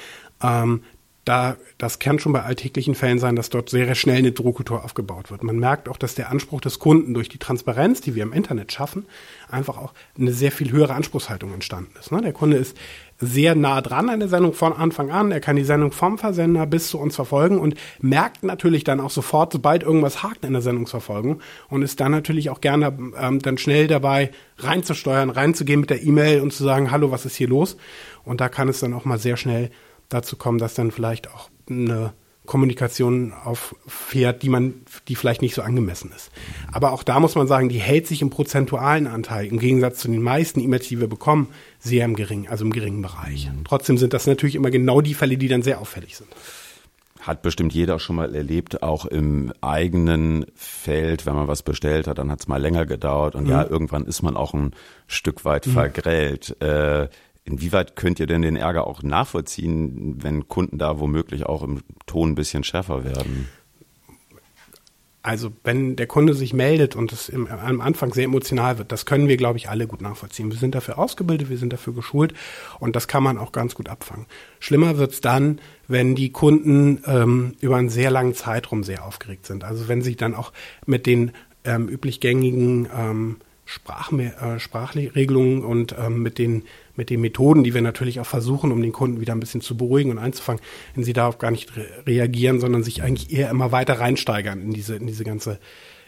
Ähm, 0.43 0.83
da, 1.25 1.57
das 1.79 1.99
kann 1.99 2.19
schon 2.19 2.33
bei 2.33 2.43
alltäglichen 2.43 2.95
Fällen 2.95 3.19
sein, 3.19 3.35
dass 3.35 3.49
dort 3.49 3.71
sehr 3.71 3.95
schnell 3.95 4.19
eine 4.19 4.33
Drohkultur 4.33 4.85
aufgebaut 4.85 5.31
wird. 5.31 5.43
Man 5.43 5.59
merkt 5.59 5.89
auch, 5.89 5.97
dass 5.97 6.15
der 6.15 6.31
Anspruch 6.31 6.61
des 6.61 6.79
Kunden 6.79 7.15
durch 7.15 7.29
die 7.29 7.39
Transparenz, 7.39 8.03
die 8.03 8.15
wir 8.15 8.23
im 8.23 8.33
Internet 8.33 8.73
schaffen, 8.73 9.07
einfach 9.49 9.79
auch 9.79 9.95
eine 10.19 10.33
sehr 10.33 10.53
viel 10.53 10.71
höhere 10.71 10.95
Anspruchshaltung 10.95 11.53
entstanden 11.55 11.93
ist. 11.99 12.13
Ne? 12.13 12.21
Der 12.21 12.33
Kunde 12.33 12.59
ist 12.59 12.77
sehr 13.19 13.55
nah 13.55 13.81
dran 13.81 14.09
an 14.09 14.21
der 14.21 14.29
Sendung 14.29 14.53
von 14.53 14.73
Anfang 14.73 15.11
an. 15.11 15.31
Er 15.31 15.41
kann 15.41 15.57
die 15.57 15.65
Sendung 15.65 15.93
vom 15.93 16.19
Versender 16.19 16.67
bis 16.67 16.89
zu 16.89 16.99
uns 16.99 17.15
verfolgen 17.15 17.59
und 17.59 17.75
merkt 18.01 18.43
natürlich 18.43 18.85
dann 18.85 19.01
auch 19.01 19.11
sofort, 19.11 19.53
sobald 19.53 19.83
irgendwas 19.83 20.23
hakt 20.23 20.45
in 20.45 20.53
der 20.53 20.63
Sendungsverfolgung 20.63 21.41
und 21.69 21.83
ist 21.83 22.01
dann 22.01 22.13
natürlich 22.13 22.51
auch 22.51 22.61
gerne 22.61 22.97
ähm, 23.19 23.39
dann 23.41 23.59
schnell 23.59 23.87
dabei, 23.87 24.31
reinzusteuern, 24.59 25.31
reinzugehen 25.31 25.81
mit 25.81 25.91
der 25.91 26.03
E-Mail 26.03 26.41
und 26.41 26.53
zu 26.53 26.65
sagen, 26.65 26.91
hallo, 26.91 27.11
was 27.11 27.25
ist 27.25 27.37
hier 27.37 27.49
los? 27.49 27.77
Und 28.25 28.41
da 28.41 28.49
kann 28.49 28.69
es 28.69 28.81
dann 28.81 28.95
auch 28.95 29.05
mal 29.05 29.19
sehr 29.19 29.37
schnell 29.37 29.71
dazu 30.09 30.37
kommen, 30.37 30.59
dass 30.59 30.75
dann 30.75 30.91
vielleicht 30.91 31.31
auch 31.33 31.51
eine 31.69 32.13
Kommunikation 32.47 33.33
auffährt, 33.33 34.43
die 34.43 34.51
man, 34.51 34.75
die 35.09 35.15
vielleicht 35.15 35.41
nicht 35.41 35.55
so 35.55 35.63
angemessen 35.63 36.13
ist. 36.15 36.31
Aber 36.73 36.93
auch 36.93 37.03
da 37.03 37.19
muss 37.19 37.35
man 37.35 37.47
sagen, 37.47 37.71
die 37.71 37.79
hält 37.79 38.07
sich 38.07 38.21
im 38.21 38.31
prozentualen 38.31 39.07
Anteil 39.07 39.47
im 39.47 39.59
Gegensatz 39.59 39.99
zu 39.99 40.09
den 40.09 40.23
meisten 40.23 40.61
E-Mails, 40.61 40.89
die 40.89 41.01
wir 41.01 41.09
bekommen, 41.09 41.49
sehr 41.79 42.05
im 42.05 42.15
geringen, 42.15 42.49
also 42.49 42.65
im 42.65 42.73
geringen 42.73 43.01
Bereich. 43.01 43.51
Mhm. 43.51 43.65
Trotzdem 43.65 43.97
sind 43.97 44.13
das 44.13 44.27
natürlich 44.27 44.57
immer 44.57 44.71
genau 44.71 45.01
die 45.01 45.15
Fälle, 45.15 45.39
die 45.39 45.49
dann 45.49 45.63
sehr 45.63 45.81
auffällig 45.81 46.17
sind. 46.17 46.29
Hat 47.21 47.41
bestimmt 47.41 47.73
jeder 47.73 47.99
schon 47.99 48.17
mal 48.17 48.35
erlebt, 48.35 48.83
auch 48.83 49.07
im 49.07 49.51
eigenen 49.63 50.45
Feld, 50.55 51.25
wenn 51.25 51.35
man 51.35 51.49
was 51.49 51.63
bestellt 51.63 52.07
hat, 52.07 52.19
dann 52.19 52.31
hat 52.31 52.41
es 52.41 52.49
mal 52.49 52.61
länger 52.61 52.85
gedauert 52.85 53.35
und 53.35 53.45
mhm. 53.45 53.51
ja, 53.51 53.67
irgendwann 53.67 54.05
ist 54.05 54.23
man 54.23 54.37
auch 54.37 54.53
ein 54.53 54.73
Stück 55.07 55.47
weit 55.47 55.67
mhm. 55.67 55.71
vergrellt. 55.71 56.61
Äh, 56.61 57.09
Inwieweit 57.45 57.95
könnt 57.95 58.21
ihr 58.21 58.27
denn 58.27 58.43
den 58.43 58.57
Ärger 58.57 58.87
auch 58.87 59.03
nachvollziehen, 59.03 60.23
wenn 60.23 60.49
Kunden 60.49 60.79
da 60.79 60.99
womöglich 60.99 61.45
auch 61.45 61.63
im 61.63 61.83
Ton 62.07 62.31
ein 62.31 62.35
bisschen 62.35 62.65
schärfer 62.65 63.05
werden? 63.05 63.49
Also 65.25 65.53
wenn 65.63 65.97
der 65.97 66.07
Kunde 66.07 66.35
sich 66.35 66.53
meldet 66.53 66.97
und 66.97 67.11
es 67.11 67.31
im, 67.31 67.47
am 67.47 67.81
Anfang 67.81 68.13
sehr 68.13 68.25
emotional 68.25 68.77
wird, 68.77 68.93
das 68.93 69.07
können 69.07 69.27
wir, 69.27 69.39
glaube 69.39 69.57
ich, 69.57 69.71
alle 69.71 69.87
gut 69.87 70.03
nachvollziehen. 70.03 70.51
Wir 70.51 70.59
sind 70.59 70.75
dafür 70.75 70.99
ausgebildet, 70.99 71.49
wir 71.49 71.57
sind 71.57 71.73
dafür 71.73 71.95
geschult 71.95 72.35
und 72.79 72.95
das 72.95 73.09
kann 73.09 73.23
man 73.23 73.39
auch 73.39 73.51
ganz 73.51 73.75
gut 73.75 73.89
abfangen. 73.89 74.27
Schlimmer 74.61 74.99
wird's 74.99 75.23
dann, 75.23 75.61
wenn 75.89 76.15
die 76.15 76.31
Kunden 76.31 77.03
ähm, 77.07 77.55
über 77.61 77.77
einen 77.77 77.89
sehr 77.89 78.11
langen 78.11 78.35
Zeitraum 78.35 78.85
sehr 78.85 79.03
aufgeregt 79.03 79.47
sind. 79.47 79.65
Also 79.65 79.89
wenn 79.89 80.03
sie 80.03 80.15
dann 80.15 80.35
auch 80.35 80.53
mit 80.85 81.07
den 81.07 81.33
ähm, 81.65 81.89
üblich 81.89 82.21
gängigen 82.21 82.87
ähm, 82.95 83.37
Sprach, 83.67 84.13
äh, 84.13 84.59
Sprachregelungen 84.59 85.65
und 85.65 85.95
ähm, 85.99 86.23
mit 86.23 86.39
den 86.39 86.65
mit 86.97 87.11
den 87.11 87.21
Methoden, 87.21 87.65
die 87.65 87.75
wir 87.75 87.83
natürlich 87.83 88.21
auch 88.21 88.27
versuchen, 88.27 88.71
um 88.71 88.81
den 88.81 88.93
Kunden 88.93 89.21
wieder 89.21 89.33
ein 89.33 89.41
bisschen 89.41 89.61
zu 89.61 89.77
beruhigen 89.77 90.13
und 90.13 90.19
einzufangen, 90.19 90.63
wenn 90.95 91.03
sie 91.03 91.13
darauf 91.13 91.39
gar 91.39 91.51
nicht 91.51 91.77
re 91.77 91.87
reagieren, 92.07 92.61
sondern 92.61 92.85
sich 92.85 93.03
eigentlich 93.03 93.33
eher 93.33 93.51
immer 93.51 93.73
weiter 93.73 93.99
reinsteigern 93.99 94.61
in 94.61 94.73
diese, 94.73 94.97
in 94.97 95.07
diese 95.07 95.25
ganze 95.25 95.59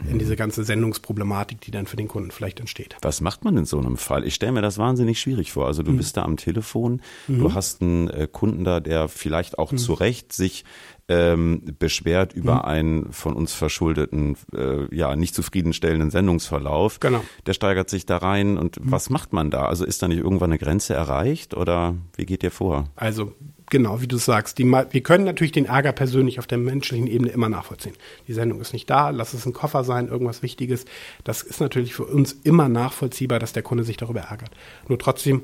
in 0.08 0.18
diese 0.18 0.36
ganze 0.36 0.64
Sendungsproblematik, 0.64 1.60
die 1.60 1.70
dann 1.70 1.86
für 1.86 1.96
den 1.96 2.08
Kunden 2.08 2.30
vielleicht 2.30 2.60
entsteht. 2.60 2.96
Was 3.02 3.20
macht 3.20 3.44
man 3.44 3.56
in 3.56 3.64
so 3.64 3.78
einem 3.78 3.96
Fall? 3.96 4.24
Ich 4.24 4.34
stelle 4.34 4.52
mir 4.52 4.62
das 4.62 4.78
wahnsinnig 4.78 5.20
schwierig 5.20 5.52
vor. 5.52 5.66
Also 5.66 5.82
du 5.82 5.92
mhm. 5.92 5.96
bist 5.98 6.16
da 6.16 6.22
am 6.22 6.36
Telefon, 6.36 7.00
mhm. 7.26 7.38
du 7.40 7.54
hast 7.54 7.82
einen 7.82 8.08
äh, 8.08 8.28
Kunden 8.30 8.64
da, 8.64 8.80
der 8.80 9.08
vielleicht 9.08 9.58
auch 9.58 9.72
mhm. 9.72 9.78
zu 9.78 9.94
Recht 9.94 10.32
sich 10.32 10.64
ähm, 11.08 11.62
beschwert 11.78 12.32
über 12.32 12.54
mhm. 12.54 12.60
einen 12.62 13.12
von 13.12 13.34
uns 13.34 13.52
verschuldeten, 13.52 14.36
äh, 14.54 14.94
ja, 14.94 15.14
nicht 15.14 15.34
zufriedenstellenden 15.34 16.10
Sendungsverlauf. 16.10 17.00
Genau. 17.00 17.22
Der 17.46 17.54
steigert 17.54 17.88
sich 17.88 18.06
da 18.06 18.16
rein 18.16 18.58
und 18.58 18.84
mhm. 18.84 18.90
was 18.90 19.10
macht 19.10 19.32
man 19.32 19.50
da? 19.50 19.66
Also 19.66 19.84
ist 19.84 20.02
da 20.02 20.08
nicht 20.08 20.18
irgendwann 20.18 20.50
eine 20.50 20.58
Grenze 20.58 20.94
erreicht 20.94 21.54
oder 21.54 21.94
wie 22.16 22.26
geht 22.26 22.42
ihr 22.42 22.50
vor? 22.50 22.90
Also 22.96 23.32
genau, 23.70 24.00
wie 24.00 24.06
du 24.06 24.16
sagst, 24.16 24.58
die, 24.58 24.64
wir 24.64 25.02
können 25.02 25.24
natürlich 25.24 25.52
den 25.52 25.66
Ärger 25.66 25.92
persönlich 25.92 26.38
auf 26.38 26.46
der 26.46 26.58
menschlichen 26.58 27.06
Ebene 27.06 27.30
immer 27.30 27.48
nachvollziehen. 27.48 27.94
Die 28.28 28.32
Sendung 28.32 28.60
ist 28.60 28.72
nicht 28.72 28.88
da, 28.88 29.10
lass 29.10 29.34
es 29.34 29.46
ein 29.46 29.52
Koffer 29.52 29.84
sein, 29.84 30.08
irgendwas 30.08 30.42
Wichtiges. 30.42 30.84
Das 31.24 31.42
ist 31.42 31.60
natürlich 31.60 31.94
für 31.94 32.04
uns 32.04 32.32
immer 32.44 32.68
nachvollziehbar, 32.68 33.38
dass 33.38 33.52
der 33.52 33.62
Kunde 33.62 33.84
sich 33.84 33.96
darüber 33.96 34.20
ärgert. 34.20 34.50
Nur 34.88 34.98
trotzdem 34.98 35.42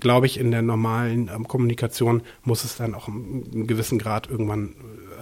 glaube 0.00 0.26
ich, 0.26 0.38
in 0.38 0.50
der 0.50 0.62
normalen 0.62 1.28
ähm, 1.28 1.48
Kommunikation 1.48 2.22
muss 2.44 2.64
es 2.64 2.76
dann 2.76 2.94
auch 2.94 3.08
einen 3.08 3.66
gewissen 3.66 3.98
Grad 3.98 4.28
irgendwann 4.28 4.74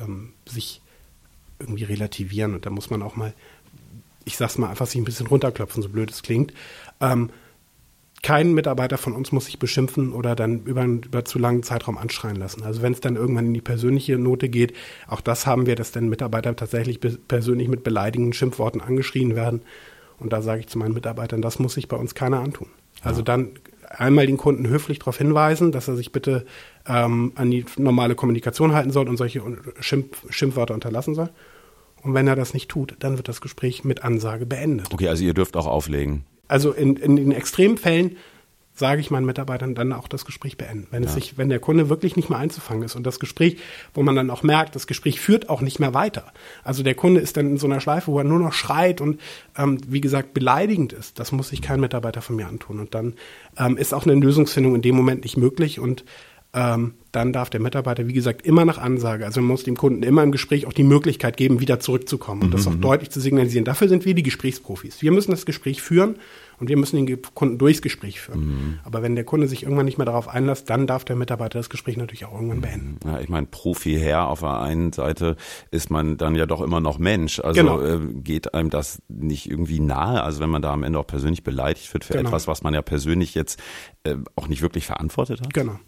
ähm, 0.03 0.33
sich 0.47 0.83
irgendwie 1.59 1.85
relativieren. 1.85 2.55
Und 2.55 2.67
da 2.67 2.71
muss 2.71 2.91
man 2.91 3.03
auch 3.03 3.17
mal, 3.17 3.33
ich 4.25 4.37
sag's 4.37 4.59
mal, 4.59 4.69
einfach 4.69 4.87
sich 4.87 5.01
ein 5.01 5.05
bisschen 5.05 5.27
runterklopfen, 5.27 5.83
so 5.83 5.89
blöd 5.89 6.11
es 6.11 6.23
klingt. 6.23 6.53
Ähm, 7.01 7.31
kein 8.27 8.55
Mitarbeiter 8.55 8.99
von 8.99 9.13
uns 9.13 9.31
muss 9.31 9.45
sich 9.45 9.61
beschimpfen 9.61 10.13
oder 10.13 10.35
dann 10.35 10.65
über 10.65 10.81
einen 10.81 11.05
über 11.05 11.25
zu 11.25 11.39
langen 11.39 11.63
Zeitraum 11.63 11.97
anschreien 11.97 12.35
lassen. 12.35 12.65
Also 12.65 12.83
wenn 12.83 12.93
es 12.93 12.99
dann 12.99 13.15
irgendwann 13.15 13.47
in 13.47 13.55
die 13.55 13.61
persönliche 13.61 14.19
Note 14.19 14.49
geht, 14.49 14.73
auch 15.07 15.21
das 15.21 15.47
haben 15.47 15.67
wir, 15.67 15.77
dass 15.77 15.93
dann 15.93 16.09
Mitarbeiter 16.09 16.57
tatsächlich 16.57 16.99
persönlich 17.29 17.69
mit 17.69 17.85
beleidigenden 17.85 18.33
Schimpfworten 18.33 18.81
angeschrien 18.81 19.37
werden. 19.37 19.63
Und 20.19 20.33
da 20.33 20.43
sage 20.43 20.59
ich 20.59 20.67
zu 20.67 20.77
meinen 20.77 20.93
Mitarbeitern, 20.93 21.41
das 21.41 21.61
muss 21.61 21.75
sich 21.75 21.87
bei 21.87 21.97
uns 21.97 22.17
keiner 22.17 22.41
antun. 22.41 22.67
Also 23.01 23.23
dann 23.23 23.51
einmal 23.89 24.27
den 24.27 24.39
Kunden 24.39 24.67
höflich 24.67 24.99
darauf 24.99 25.19
hinweisen, 25.19 25.71
dass 25.71 25.87
er 25.87 25.95
sich 25.95 26.11
bitte 26.11 26.47
ähm, 26.85 27.31
an 27.37 27.53
die 27.53 27.65
normale 27.77 28.17
Kommunikation 28.17 28.73
halten 28.73 28.91
soll 28.91 29.09
und 29.09 29.19
solche 29.19 29.41
Schimpf 29.79 30.25
Schimpfwörter 30.31 30.75
unterlassen 30.75 31.15
soll. 31.15 31.31
Und 32.03 32.13
wenn 32.13 32.27
er 32.27 32.35
das 32.35 32.55
nicht 32.55 32.69
tut, 32.69 32.97
dann 32.99 33.19
wird 33.19 33.29
das 33.29 33.41
Gespräch 33.41 33.85
mit 33.85 34.03
Ansage 34.03 34.47
beendet. 34.47 34.93
Okay, 34.93 35.07
also 35.07 35.23
ihr 35.23 35.33
dürft 35.33 35.57
auch 35.57 35.69
auflegen. 35.69 36.25
Also 36.49 36.73
in, 36.73 36.97
in 36.97 37.17
den 37.17 37.33
Extremfällen 37.33 38.17
sage 38.77 39.01
ich 39.01 39.11
meinen 39.11 39.25
Mitarbeitern 39.25 39.75
dann 39.75 39.93
auch 39.93 40.07
das 40.07 40.27
Gespräch 40.27 40.59
beenden. 40.59 40.87
Wenn 40.91 41.03
ja. 41.03 41.09
es 41.09 41.15
sich, 41.15 41.39
wenn 41.39 41.49
der 41.49 41.61
Kunde 41.61 41.89
wirklich 41.89 42.15
nicht 42.15 42.29
mehr 42.29 42.39
einzufangen 42.39 42.83
ist 42.83 42.95
und 42.95 43.05
das 43.05 43.19
Gespräch, 43.19 43.57
wo 43.95 44.03
man 44.03 44.15
dann 44.15 44.31
auch 44.31 44.43
merkt, 44.43 44.75
das 44.77 44.87
Gespräch 44.87 45.19
führt 45.19 45.49
auch 45.49 45.63
nicht 45.63 45.79
mehr 45.81 45.95
weiter. 45.95 46.33
Also 46.63 46.83
der 46.83 46.95
Kunde 46.95 47.21
ist 47.21 47.39
dann 47.39 47.49
in 47.49 47.57
so 47.57 47.67
einer 47.67 47.81
Schleife, 47.81 48.13
wo 48.13 48.19
er 48.19 48.25
nur 48.25 48.39
noch 48.39 48.53
schreit 48.53 49.01
und 49.01 49.19
ähm, 49.57 49.79
wie 49.89 50.03
gesagt 50.03 50.35
beleidigend 50.35 50.93
ist. 50.93 51.19
Das 51.19 51.33
muss 51.33 51.49
sich 51.49 51.63
kein 51.63 51.81
Mitarbeiter 51.81 52.21
von 52.21 52.37
mir 52.37 52.47
antun. 52.47 52.79
Und 52.79 52.95
dann 52.95 53.15
ähm, 53.59 53.79
ist 53.79 53.95
auch 53.95 54.05
eine 54.05 54.15
Lösungsfindung 54.15 54.75
in 54.75 54.83
dem 54.83 54.95
Moment 54.95 55.25
nicht 55.25 55.39
möglich 55.39 55.81
und 55.81 56.05
ähm, 56.57 56.95
dann 57.13 57.33
darf 57.33 57.51
der 57.51 57.61
Mitarbeiter, 57.61 58.09
wie 58.09 58.13
gesagt, 58.13 58.43
immer 58.43 58.65
nach 58.65 58.79
Ansage, 58.79 59.25
also 59.25 59.41
man 59.41 59.49
muss 59.49 59.65
dem 59.65 59.77
Kunden 59.77 60.03
immer 60.03 60.23
im 60.23 60.33
Gespräch 60.33 60.67
auch 60.67 60.73
die 60.73 60.83
Möglichkeit 60.83 61.37
geben, 61.37 61.61
wieder 61.61 61.81
zurückzukommen 61.81 62.43
und 62.43 62.49
mhm. 62.49 62.53
das 62.53 62.67
auch 62.67 62.75
deutlich 62.75 63.11
zu 63.11 63.21
signalisieren. 63.21 63.65
Dafür 63.65 63.89
sind 63.89 64.05
wir 64.05 64.15
die 64.15 64.23
Gesprächsprofis. 64.23 65.03
Wir 65.03 65.13
müssen 65.13 65.31
das 65.31 65.47
Gespräch 65.47 65.83
führen 65.83 66.17
und 66.59 66.69
wir 66.69 66.77
müssen 66.77 67.05
den 67.05 67.21
Kunden 67.35 67.59
durchs 67.59 67.83
Gespräch 67.83 68.21
führen. 68.21 68.41
Mhm. 68.41 68.79
Aber 68.85 69.03
wenn 69.03 69.15
der 69.15 69.25
Kunde 69.25 69.49
sich 69.49 69.63
irgendwann 69.63 69.85
nicht 69.85 69.99
mehr 69.99 70.07
darauf 70.07 70.29
einlässt, 70.29 70.69
dann 70.71 70.87
darf 70.87 71.05
der 71.05 71.17
Mitarbeiter 71.17 71.59
das 71.59 71.69
Gespräch 71.69 71.97
natürlich 71.97 72.25
auch 72.25 72.35
irgendwann 72.35 72.63
beenden. 72.63 72.99
Ja, 73.07 73.21
ich 73.21 73.29
meine, 73.29 73.47
Profi 73.47 73.95
her 73.95 74.29
auf 74.29 74.41
der 74.41 74.61
einen 74.61 74.93
Seite 74.93 75.37
ist 75.71 75.91
man 75.91 76.17
dann 76.17 76.35
ja 76.35 76.47
doch 76.47 76.63
immer 76.63 76.81
noch 76.81 76.99
Mensch. 76.99 77.41
Also 77.41 77.61
genau. 77.61 77.81
äh, 77.83 77.99
geht 78.15 78.55
einem 78.55 78.71
das 78.71 79.03
nicht 79.09 79.51
irgendwie 79.51 79.81
nahe? 79.81 80.23
Also 80.23 80.41
wenn 80.41 80.51
man 80.51 80.63
da 80.63 80.73
am 80.73 80.83
Ende 80.83 80.99
auch 80.99 81.07
persönlich 81.07 81.43
beleidigt 81.43 81.93
wird 81.93 82.05
für 82.05 82.15
genau. 82.15 82.29
etwas, 82.29 82.47
was 82.47 82.63
man 82.63 82.73
ja 82.73 82.83
persönlich 82.83 83.35
jetzt 83.35 83.61
äh, 84.05 84.17
auch 84.35 84.49
nicht 84.49 84.63
wirklich 84.63 84.87
verantwortet 84.87 85.41
hat? 85.41 85.53
Genau. 85.53 85.79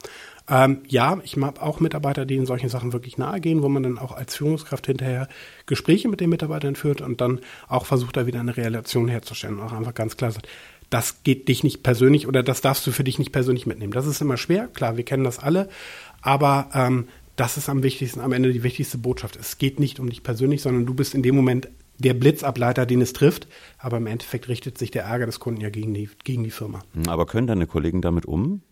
Ähm, 0.48 0.78
ja, 0.88 1.18
ich 1.24 1.36
habe 1.36 1.62
auch 1.62 1.80
Mitarbeiter, 1.80 2.24
die 2.24 2.36
in 2.36 2.46
solchen 2.46 2.68
Sachen 2.68 2.92
wirklich 2.92 3.18
nahe 3.18 3.40
gehen, 3.40 3.62
wo 3.62 3.68
man 3.68 3.82
dann 3.82 3.98
auch 3.98 4.12
als 4.12 4.36
Führungskraft 4.36 4.86
hinterher 4.86 5.28
Gespräche 5.66 6.08
mit 6.08 6.20
den 6.20 6.30
Mitarbeitern 6.30 6.74
führt 6.74 7.00
und 7.00 7.20
dann 7.20 7.40
auch 7.68 7.86
versucht, 7.86 8.16
da 8.16 8.26
wieder 8.26 8.40
eine 8.40 8.56
Relation 8.56 9.08
herzustellen 9.08 9.58
und 9.58 9.66
auch 9.66 9.72
einfach 9.72 9.94
ganz 9.94 10.16
klar 10.16 10.30
sagt, 10.30 10.48
das 10.90 11.22
geht 11.22 11.48
dich 11.48 11.64
nicht 11.64 11.82
persönlich 11.82 12.26
oder 12.26 12.42
das 12.42 12.62
darfst 12.62 12.86
du 12.86 12.92
für 12.92 13.04
dich 13.04 13.18
nicht 13.18 13.32
persönlich 13.32 13.66
mitnehmen. 13.66 13.92
Das 13.92 14.06
ist 14.06 14.22
immer 14.22 14.38
schwer, 14.38 14.68
klar, 14.68 14.96
wir 14.96 15.04
kennen 15.04 15.24
das 15.24 15.38
alle, 15.38 15.68
aber 16.22 16.70
ähm, 16.72 17.08
das 17.36 17.56
ist 17.56 17.68
am 17.68 17.82
wichtigsten, 17.82 18.20
am 18.20 18.32
Ende 18.32 18.52
die 18.52 18.64
wichtigste 18.64 18.98
Botschaft. 18.98 19.36
Es 19.36 19.58
geht 19.58 19.78
nicht 19.78 20.00
um 20.00 20.08
dich 20.08 20.22
persönlich, 20.22 20.62
sondern 20.62 20.86
du 20.86 20.94
bist 20.94 21.14
in 21.14 21.22
dem 21.22 21.36
Moment 21.36 21.68
der 21.98 22.14
Blitzableiter, 22.14 22.86
den 22.86 23.00
es 23.00 23.12
trifft. 23.12 23.46
Aber 23.78 23.98
im 23.98 24.06
Endeffekt 24.06 24.48
richtet 24.48 24.76
sich 24.76 24.90
der 24.90 25.04
Ärger 25.04 25.26
des 25.26 25.38
Kunden 25.38 25.60
ja 25.60 25.70
gegen 25.70 25.94
die, 25.94 26.08
gegen 26.24 26.42
die 26.42 26.50
Firma. 26.50 26.80
Aber 27.06 27.26
können 27.26 27.46
deine 27.46 27.66
Kollegen 27.68 28.02
damit 28.02 28.26
um? 28.26 28.62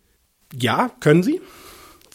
Ja, 0.53 0.91
können 0.99 1.23
sie. 1.23 1.41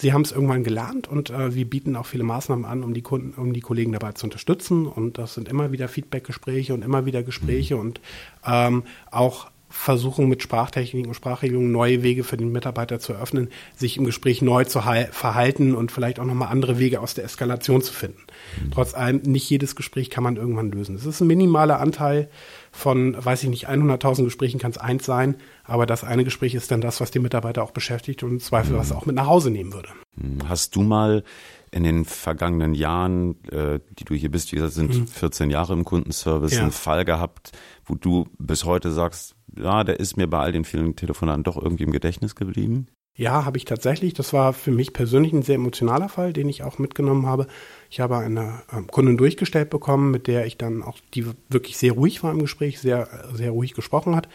Sie 0.03 0.13
haben 0.13 0.23
es 0.23 0.33
irgendwann 0.33 0.65
gelernt 0.65 1.07
und 1.07 1.31
äh, 1.31 1.55
wir 1.55 1.65
bieten 1.65 1.95
auch 1.95 2.07
viele 2.07 2.25
Maßnahmen 2.25 2.65
an, 2.65 2.83
um 2.83 2.93
die 2.93 3.03
Kunden, 3.03 3.41
um 3.41 3.53
die 3.53 3.61
Kollegen 3.61 3.93
dabei 3.93 4.11
zu 4.11 4.27
unterstützen. 4.27 4.89
Und 4.89 5.17
das 5.17 5.35
sind 5.35 5.47
immer 5.47 5.71
wieder 5.71 5.87
Feedbackgespräche 5.87 6.75
und 6.75 6.83
immer 6.83 7.07
wieder 7.07 7.23
Gespräche 7.23 7.77
mhm. 7.77 7.81
und 7.81 8.01
ähm, 8.45 8.83
auch 9.13 9.52
versuchen 9.73 10.29
mit 10.29 10.43
Sprachtechniken 10.43 11.09
und 11.09 11.15
Sprachregelungen 11.15 11.73
neue 11.73 12.03
Wege 12.03 12.25
für 12.25 12.37
den 12.37 12.53
Mitarbeiter 12.53 13.01
zu 13.01 13.15
eröffnen, 13.15 13.49
sich 13.75 13.97
im 13.97 14.05
Gespräch 14.05 14.43
neu 14.43 14.65
zu 14.65 14.81
verhalten 14.81 15.75
und 15.75 15.91
vielleicht 15.91 16.21
auch 16.21 16.27
nochmal 16.27 16.49
andere 16.49 16.79
Wege 16.79 17.01
aus 17.01 17.15
der 17.15 17.25
Eskalation 17.25 17.81
zu 17.81 17.93
finden. 17.93 18.21
Mhm. 18.63 18.71
Trotz 18.73 18.93
allem, 18.93 19.23
nicht 19.23 19.49
jedes 19.49 19.75
Gespräch 19.75 20.11
kann 20.11 20.25
man 20.25 20.37
irgendwann 20.37 20.71
lösen. 20.71 20.95
Es 20.95 21.07
ist 21.07 21.21
ein 21.21 21.27
minimaler 21.27 21.81
Anteil 21.81 22.29
von, 22.71 23.17
weiß 23.19 23.43
ich 23.45 23.49
nicht, 23.49 23.69
100.000 23.69 24.25
Gesprächen 24.25 24.61
kann 24.61 24.73
es 24.73 24.79
eins 24.79 25.07
sein, 25.07 25.37
aber 25.65 25.87
das 25.87 26.05
eine 26.05 26.25
Gespräch 26.25 26.55
ist 26.55 26.71
dann 26.71 26.83
das, 26.83 27.01
was 27.01 27.11
die 27.11 27.19
Mitarbeiter 27.19 27.63
auch 27.63 27.71
beschäftigt 27.71 28.23
und 28.23 28.31
im 28.31 28.41
Zweifel 28.41 28.77
was 28.77 28.91
mhm. 28.91 28.97
auch 28.97 29.07
mit 29.07 29.17
nach 29.17 29.27
Hause 29.27 29.51
nehmen 29.51 29.73
würde. 29.73 29.89
Mhm. 30.17 30.49
Hast 30.49 30.77
du 30.77 30.83
mal 30.83 31.25
in 31.71 31.85
den 31.85 32.05
vergangenen 32.05 32.75
Jahren, 32.75 33.43
äh, 33.51 33.81
die 33.99 34.05
du 34.05 34.15
hier 34.15 34.31
bist, 34.31 34.53
wie 34.53 34.57
gesagt, 34.57 34.75
sind 34.75 34.95
mhm. 34.95 35.07
14 35.07 35.51
Jahre 35.51 35.73
im 35.73 35.85
Kundenservice, 35.85 36.55
ja. 36.55 36.63
einen 36.63 36.73
Fall 36.73 37.07
gehabt, 37.07 37.53
wo 37.87 37.95
du 37.95 38.27
bis 38.39 38.67
heute 38.67 38.93
sagst, 38.93 39.35
ja, 39.57 39.85
der 39.85 40.01
ist 40.01 40.17
mir 40.17 40.27
bei 40.27 40.39
all 40.39 40.53
den 40.53 40.65
vielen 40.65 40.97
Telefonaten 40.97 41.45
doch 41.45 41.61
irgendwie 41.61 41.85
im 41.85 41.93
Gedächtnis 41.93 42.35
geblieben? 42.35 42.89
Ja, 43.15 43.45
habe 43.45 43.59
ich 43.59 43.67
tatsächlich. 43.67 44.15
Das 44.15 44.33
war 44.33 44.55
für 44.55 44.71
mich 44.71 44.95
persönlich 44.95 45.35
ein 45.35 45.43
sehr 45.43 45.57
emotionaler 45.57 46.09
Fall, 46.09 46.33
den 46.33 46.49
ich 46.49 46.63
auch 46.63 46.79
mitgenommen 46.79 47.27
habe. 47.27 47.47
Ich 47.91 48.01
habe 48.01 48.17
eine 48.17 48.63
ähm, 48.73 48.87
Kundin 48.87 49.19
durchgestellt 49.19 49.69
bekommen, 49.69 50.11
mit 50.11 50.27
der 50.27 50.47
ich 50.47 50.57
dann 50.57 50.83
auch, 50.83 50.99
die 51.13 51.27
wirklich 51.51 51.77
sehr 51.77 51.93
ruhig 51.93 52.23
war 52.23 52.33
im 52.33 52.41
Gespräch, 52.41 52.81
sehr, 52.81 53.09
sehr 53.35 53.51
ruhig 53.51 53.75
gesprochen 53.75 54.17
hat, 54.17 54.29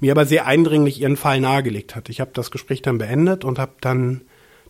mir 0.00 0.12
aber 0.12 0.26
sehr 0.26 0.46
eindringlich 0.46 1.00
ihren 1.00 1.16
Fall 1.16 1.40
nahegelegt 1.40 1.96
hat. 1.96 2.10
Ich 2.10 2.20
habe 2.20 2.32
das 2.34 2.50
Gespräch 2.50 2.82
dann 2.82 2.98
beendet 2.98 3.46
und 3.46 3.58
habe 3.58 3.72
dann 3.80 4.20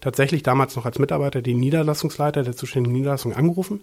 tatsächlich 0.00 0.44
damals 0.44 0.76
noch 0.76 0.86
als 0.86 1.00
Mitarbeiter 1.00 1.42
den 1.42 1.58
Niederlassungsleiter 1.58 2.44
der 2.44 2.54
zuständigen 2.54 2.96
Niederlassung 2.96 3.32
angerufen, 3.32 3.80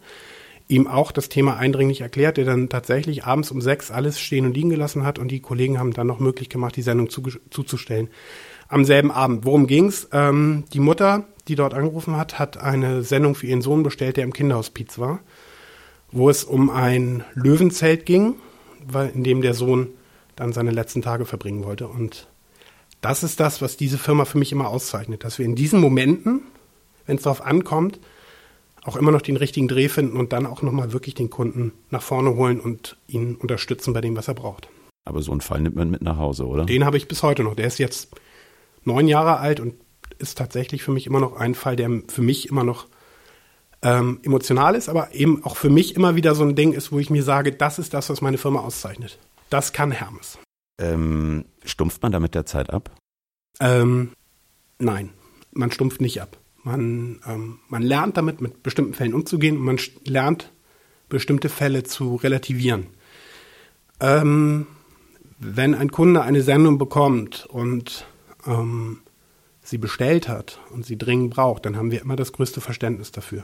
ihm 0.67 0.87
auch 0.87 1.11
das 1.11 1.29
Thema 1.29 1.57
eindringlich 1.57 2.01
erklärt, 2.01 2.37
der 2.37 2.45
dann 2.45 2.69
tatsächlich 2.69 3.25
abends 3.25 3.51
um 3.51 3.61
sechs 3.61 3.91
alles 3.91 4.19
stehen 4.19 4.45
und 4.45 4.55
liegen 4.55 4.69
gelassen 4.69 5.05
hat 5.05 5.19
und 5.19 5.29
die 5.29 5.39
Kollegen 5.39 5.79
haben 5.79 5.93
dann 5.93 6.07
noch 6.07 6.19
möglich 6.19 6.49
gemacht, 6.49 6.75
die 6.75 6.81
Sendung 6.81 7.09
zu, 7.09 7.21
zuzustellen 7.49 8.09
am 8.67 8.83
selben 8.83 9.11
Abend. 9.11 9.45
Worum 9.45 9.67
ging's? 9.67 10.07
Ähm, 10.11 10.63
die 10.73 10.79
Mutter, 10.79 11.25
die 11.47 11.55
dort 11.55 11.73
angerufen 11.73 12.17
hat, 12.17 12.39
hat 12.39 12.57
eine 12.57 13.03
Sendung 13.03 13.35
für 13.35 13.47
ihren 13.47 13.61
Sohn 13.61 13.83
bestellt, 13.83 14.17
der 14.17 14.23
im 14.23 14.33
Kinderhospiz 14.33 14.97
war, 14.97 15.19
wo 16.11 16.29
es 16.29 16.43
um 16.43 16.71
ein 16.71 17.23
Löwenzelt 17.35 18.05
ging, 18.05 18.35
in 19.13 19.23
dem 19.23 19.41
der 19.41 19.53
Sohn 19.53 19.89
dann 20.35 20.53
seine 20.53 20.71
letzten 20.71 21.01
Tage 21.01 21.25
verbringen 21.25 21.63
wollte. 21.63 21.87
Und 21.87 22.27
das 23.01 23.23
ist 23.23 23.39
das, 23.39 23.61
was 23.61 23.77
diese 23.77 23.97
Firma 23.97 24.25
für 24.25 24.39
mich 24.39 24.51
immer 24.51 24.69
auszeichnet, 24.69 25.23
dass 25.23 25.37
wir 25.37 25.45
in 25.45 25.55
diesen 25.55 25.79
Momenten, 25.79 26.41
wenn 27.05 27.17
es 27.17 27.23
darauf 27.23 27.45
ankommt, 27.45 27.99
auch 28.85 28.95
immer 28.95 29.11
noch 29.11 29.21
den 29.21 29.35
richtigen 29.35 29.67
Dreh 29.67 29.89
finden 29.89 30.15
und 30.15 30.31
dann 30.31 30.45
auch 30.45 30.61
nochmal 30.61 30.93
wirklich 30.93 31.15
den 31.15 31.29
Kunden 31.29 31.73
nach 31.89 32.03
vorne 32.03 32.35
holen 32.35 32.59
und 32.59 32.97
ihn 33.07 33.35
unterstützen 33.35 33.93
bei 33.93 34.01
dem, 34.01 34.15
was 34.15 34.27
er 34.27 34.35
braucht. 34.35 34.69
Aber 35.05 35.21
so 35.21 35.31
einen 35.31 35.41
Fall 35.41 35.61
nimmt 35.61 35.75
man 35.75 35.89
mit 35.89 36.01
nach 36.01 36.17
Hause, 36.17 36.45
oder? 36.45 36.65
Den 36.65 36.85
habe 36.85 36.97
ich 36.97 37.07
bis 37.07 37.23
heute 37.23 37.43
noch. 37.43 37.55
Der 37.55 37.67
ist 37.67 37.79
jetzt 37.79 38.15
neun 38.83 39.07
Jahre 39.07 39.37
alt 39.37 39.59
und 39.59 39.75
ist 40.19 40.37
tatsächlich 40.37 40.83
für 40.83 40.91
mich 40.91 41.07
immer 41.07 41.19
noch 41.19 41.35
ein 41.35 41.55
Fall, 41.55 41.75
der 41.75 41.89
für 42.07 42.21
mich 42.21 42.49
immer 42.49 42.63
noch 42.63 42.87
ähm, 43.81 44.19
emotional 44.23 44.75
ist, 44.75 44.87
aber 44.87 45.13
eben 45.13 45.43
auch 45.43 45.57
für 45.57 45.69
mich 45.69 45.95
immer 45.95 46.15
wieder 46.15 46.35
so 46.35 46.43
ein 46.43 46.55
Ding 46.55 46.73
ist, 46.73 46.91
wo 46.91 46.99
ich 46.99 47.09
mir 47.09 47.23
sage, 47.23 47.51
das 47.51 47.79
ist 47.79 47.93
das, 47.93 48.09
was 48.09 48.21
meine 48.21 48.37
Firma 48.37 48.61
auszeichnet. 48.61 49.19
Das 49.49 49.73
kann 49.73 49.91
Hermes. 49.91 50.39
Ähm, 50.79 51.45
stumpft 51.63 52.01
man 52.01 52.11
da 52.11 52.19
mit 52.19 52.35
der 52.35 52.45
Zeit 52.45 52.71
ab? 52.71 52.91
Ähm, 53.59 54.11
nein, 54.79 55.11
man 55.51 55.71
stumpft 55.71 56.01
nicht 56.01 56.21
ab. 56.21 56.37
Man, 56.65 57.21
ähm, 57.27 57.59
man 57.69 57.83
lernt 57.83 58.17
damit, 58.17 58.41
mit 58.41 58.63
bestimmten 58.63 58.95
Fällen 58.95 59.13
umzugehen 59.13 59.57
und 59.57 59.63
man 59.63 59.77
lernt, 60.03 60.51
bestimmte 61.09 61.47
Fälle 61.47 61.83
zu 61.83 62.15
relativieren. 62.15 62.87
Ähm, 63.99 64.65
wenn 65.37 65.75
ein 65.75 65.91
Kunde 65.91 66.23
eine 66.23 66.41
Sendung 66.41 66.79
bekommt 66.79 67.45
und 67.45 68.07
ähm, 68.47 69.01
sie 69.61 69.77
bestellt 69.77 70.27
hat 70.27 70.59
und 70.71 70.87
sie 70.87 70.97
dringend 70.97 71.35
braucht, 71.35 71.67
dann 71.67 71.77
haben 71.77 71.91
wir 71.91 72.01
immer 72.01 72.15
das 72.15 72.33
größte 72.33 72.61
Verständnis 72.61 73.11
dafür. 73.11 73.43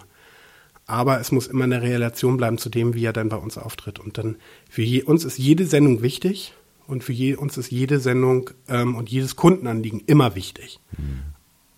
Aber 0.87 1.19
es 1.19 1.31
muss 1.31 1.45
immer 1.45 1.65
eine 1.65 1.83
Relation 1.83 2.37
bleiben 2.37 2.57
zu 2.57 2.69
dem, 2.69 2.95
wie 2.95 3.05
er 3.05 3.13
dann 3.13 3.29
bei 3.29 3.37
uns 3.37 3.55
auftritt. 3.59 3.99
Und 3.99 4.17
dann 4.17 4.37
für 4.67 4.81
je, 4.81 5.03
uns 5.03 5.25
ist 5.25 5.37
jede 5.37 5.67
Sendung 5.67 6.01
wichtig 6.01 6.55
und 6.87 7.03
für 7.03 7.13
je, 7.13 7.35
uns 7.35 7.55
ist 7.55 7.69
jede 7.69 7.99
Sendung 7.99 8.49
ähm, 8.67 8.95
und 8.95 9.09
jedes 9.11 9.35
Kundenanliegen 9.35 10.01
immer 10.07 10.33
wichtig. 10.33 10.79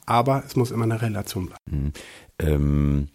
Aber 0.06 0.44
es 0.46 0.56
muss 0.56 0.72
immer 0.72 0.86
eine 0.86 1.02
Relation 1.02 1.48
bleiben. 1.48 1.62
Mhm. 1.70 1.94
Ähm 2.40 3.08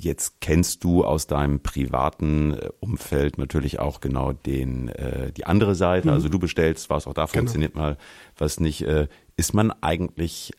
Jetzt 0.00 0.40
kennst 0.40 0.84
du 0.84 1.04
aus 1.04 1.26
deinem 1.26 1.60
privaten 1.60 2.54
äh, 2.54 2.68
Umfeld 2.78 3.36
natürlich 3.36 3.80
auch 3.80 4.00
genau 4.00 4.32
den 4.32 4.88
äh, 4.90 5.32
die 5.32 5.44
andere 5.44 5.74
Seite. 5.74 6.08
Mhm. 6.08 6.14
Also 6.14 6.28
du 6.28 6.38
bestellst, 6.38 6.88
was 6.88 7.06
auch 7.06 7.14
da 7.14 7.24
genau. 7.24 7.40
funktioniert 7.40 7.74
mal, 7.74 7.96
was 8.36 8.60
nicht. 8.60 8.82
Äh, 8.82 9.08
ist 9.36 9.54
man 9.54 9.72
eigentlich 9.80 10.52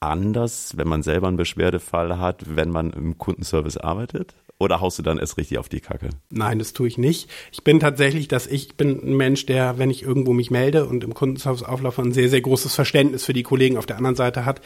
anders, 0.00 0.76
wenn 0.76 0.88
man 0.88 1.02
selber 1.02 1.28
einen 1.28 1.36
Beschwerdefall 1.36 2.18
hat, 2.18 2.56
wenn 2.56 2.70
man 2.70 2.90
im 2.90 3.16
Kundenservice 3.16 3.78
arbeitet? 3.78 4.34
Oder 4.58 4.80
haust 4.80 4.98
du 4.98 5.02
dann 5.02 5.18
erst 5.18 5.38
richtig 5.38 5.58
auf 5.58 5.68
die 5.68 5.80
Kacke? 5.80 6.10
Nein, 6.30 6.60
das 6.60 6.72
tue 6.72 6.86
ich 6.86 6.96
nicht. 6.96 7.28
Ich 7.50 7.64
bin 7.64 7.80
tatsächlich, 7.80 8.28
dass 8.28 8.46
ich 8.46 8.76
bin 8.76 9.00
ein 9.04 9.16
Mensch, 9.16 9.44
der, 9.46 9.78
wenn 9.78 9.90
ich 9.90 10.04
irgendwo 10.04 10.32
mich 10.32 10.52
melde 10.52 10.86
und 10.86 11.02
im 11.02 11.14
Kundenservice 11.14 11.64
auflaufe, 11.64 12.00
ein 12.00 12.12
sehr, 12.12 12.28
sehr 12.28 12.42
großes 12.42 12.72
Verständnis 12.74 13.24
für 13.24 13.32
die 13.32 13.42
Kollegen 13.42 13.76
auf 13.76 13.86
der 13.86 13.96
anderen 13.96 14.14
Seite 14.14 14.44
hat 14.44 14.60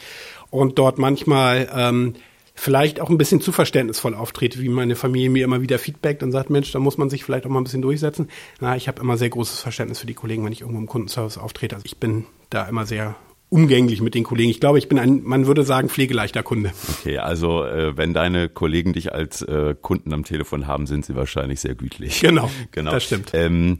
und 0.49 0.77
dort 0.79 0.97
manchmal 0.97 1.69
ähm, 1.73 2.13
vielleicht 2.57 2.99
auch 2.99 3.09
ein 3.09 3.17
bisschen 3.17 3.39
zu 3.39 3.51
verständnisvoll 3.51 4.15
auftrete, 4.15 4.59
wie 4.59 4.69
meine 4.69 4.95
Familie 4.95 5.29
mir 5.29 5.45
immer 5.45 5.61
wieder 5.61 5.77
feedbackt 5.79 6.23
und 6.23 6.31
sagt, 6.31 6.49
Mensch, 6.49 6.71
da 6.71 6.79
muss 6.79 6.97
man 6.97 7.09
sich 7.09 7.23
vielleicht 7.23 7.45
auch 7.45 7.49
mal 7.49 7.61
ein 7.61 7.63
bisschen 7.63 7.83
durchsetzen. 7.83 8.29
Na, 8.59 8.75
ich 8.75 8.87
habe 8.87 9.01
immer 9.01 9.15
sehr 9.17 9.29
großes 9.29 9.61
Verständnis 9.61 9.99
für 9.99 10.07
die 10.07 10.15
Kollegen, 10.15 10.43
wenn 10.43 10.51
ich 10.51 10.61
irgendwo 10.61 10.79
im 10.79 10.87
Kundenservice 10.87 11.37
auftrete. 11.37 11.75
Also 11.75 11.85
ich 11.85 11.97
bin 11.97 12.25
da 12.49 12.67
immer 12.67 12.85
sehr 12.85 13.15
umgänglich 13.49 14.01
mit 14.01 14.13
den 14.13 14.23
Kollegen. 14.23 14.49
Ich 14.49 14.59
glaube, 14.59 14.77
ich 14.77 14.89
bin 14.89 14.99
ein, 14.99 15.23
man 15.23 15.47
würde 15.47 15.63
sagen, 15.63 15.87
pflegeleichter 15.87 16.43
Kunde. 16.43 16.71
Okay, 16.99 17.19
also 17.19 17.63
äh, 17.63 17.95
wenn 17.95 18.13
deine 18.13 18.49
Kollegen 18.49 18.91
dich 18.91 19.13
als 19.13 19.41
äh, 19.41 19.73
Kunden 19.79 20.13
am 20.13 20.25
Telefon 20.25 20.67
haben, 20.67 20.85
sind 20.85 21.05
sie 21.05 21.15
wahrscheinlich 21.15 21.61
sehr 21.61 21.75
gütlich. 21.75 22.19
Genau, 22.19 22.49
genau. 22.71 22.91
das 22.91 23.05
stimmt. 23.05 23.31
Ähm, 23.33 23.79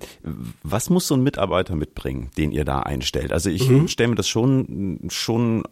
was 0.64 0.90
muss 0.90 1.08
so 1.08 1.16
ein 1.16 1.24
Mitarbeiter 1.24 1.76
mitbringen, 1.76 2.30
den 2.38 2.52
ihr 2.52 2.64
da 2.64 2.80
einstellt? 2.80 3.34
Also 3.34 3.50
ich 3.50 3.68
mhm. 3.70 3.88
stelle 3.88 4.10
mir 4.10 4.16
das 4.16 4.30
schon 4.30 5.00
schon 5.10 5.64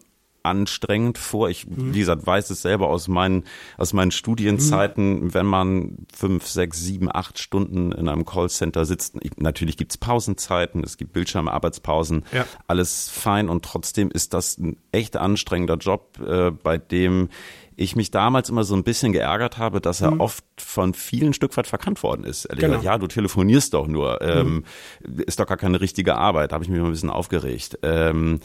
anstrengend 0.46 1.18
vor. 1.18 1.50
Ich, 1.50 1.66
mhm. 1.66 1.94
wie 1.94 1.98
gesagt, 1.98 2.26
weiß 2.26 2.50
es 2.50 2.62
selber 2.62 2.88
aus 2.88 3.08
meinen, 3.08 3.44
aus 3.76 3.92
meinen 3.92 4.10
Studienzeiten, 4.10 5.24
mhm. 5.24 5.34
wenn 5.34 5.46
man 5.46 6.06
fünf, 6.14 6.46
sechs, 6.46 6.80
sieben, 6.80 7.08
acht 7.14 7.38
Stunden 7.38 7.92
in 7.92 8.08
einem 8.08 8.24
Callcenter 8.24 8.84
sitzt. 8.84 9.16
Ich, 9.22 9.36
natürlich 9.36 9.76
gibt's 9.76 9.98
Pausenzeiten, 9.98 10.82
es 10.84 10.96
gibt 10.96 11.12
Bildschirmarbeitspausen, 11.12 12.24
ja. 12.32 12.46
alles 12.66 13.10
fein 13.10 13.48
und 13.48 13.64
trotzdem 13.64 14.10
ist 14.10 14.32
das 14.32 14.58
ein 14.58 14.76
echt 14.92 15.16
anstrengender 15.16 15.76
Job, 15.76 16.18
äh, 16.26 16.50
bei 16.50 16.78
dem 16.78 17.28
ich 17.76 17.94
mich 17.94 18.10
damals 18.10 18.48
immer 18.48 18.64
so 18.64 18.74
ein 18.74 18.84
bisschen 18.84 19.12
geärgert 19.12 19.58
habe, 19.58 19.80
dass 19.80 20.00
er 20.00 20.12
mhm. 20.12 20.20
oft 20.20 20.44
von 20.56 20.94
vielen 20.94 21.34
Stück 21.34 21.56
weit 21.56 21.66
verkannt 21.66 22.02
worden 22.02 22.24
ist. 22.24 22.46
Ehrlich 22.46 22.62
genau. 22.62 22.78
gesagt, 22.78 22.84
ja, 22.84 22.98
du 22.98 23.06
telefonierst 23.06 23.74
doch 23.74 23.86
nur, 23.86 24.22
ähm, 24.22 24.64
mhm. 25.06 25.20
ist 25.20 25.38
doch 25.38 25.46
gar 25.46 25.58
keine 25.58 25.80
richtige 25.80 26.16
Arbeit. 26.16 26.50
Da 26.50 26.54
habe 26.54 26.64
ich 26.64 26.70
mich 26.70 26.80
mal 26.80 26.86
ein 26.86 26.92
bisschen 26.92 27.10
aufgeregt. 27.10 27.78
Ähm, 27.82 28.40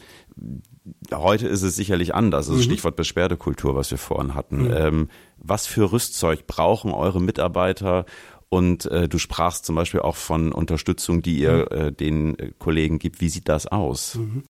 heute 1.13 1.47
ist 1.47 1.61
es 1.61 1.75
sicherlich 1.75 2.15
anders. 2.15 2.47
Das 2.47 2.57
mhm. 2.57 2.61
Stichwort 2.63 2.95
Beschwerdekultur, 2.95 3.75
was 3.75 3.91
wir 3.91 3.97
vorhin 3.97 4.35
hatten. 4.35 4.65
Mhm. 4.65 4.73
Ähm, 4.73 5.09
was 5.37 5.67
für 5.67 5.91
Rüstzeug 5.91 6.47
brauchen 6.47 6.91
eure 6.91 7.21
Mitarbeiter, 7.21 8.05
und 8.53 8.85
äh, 8.87 9.07
du 9.07 9.17
sprachst 9.17 9.63
zum 9.63 9.77
Beispiel 9.77 10.01
auch 10.01 10.17
von 10.17 10.51
Unterstützung, 10.51 11.21
die 11.21 11.37
ihr 11.37 11.69
mhm. 11.71 11.77
äh, 11.77 11.91
den 11.93 12.37
äh, 12.37 12.51
Kollegen 12.59 12.99
gibt. 12.99 13.21
Wie 13.21 13.29
sieht 13.29 13.47
das 13.47 13.65
aus? 13.65 14.15
Mhm. 14.15 14.43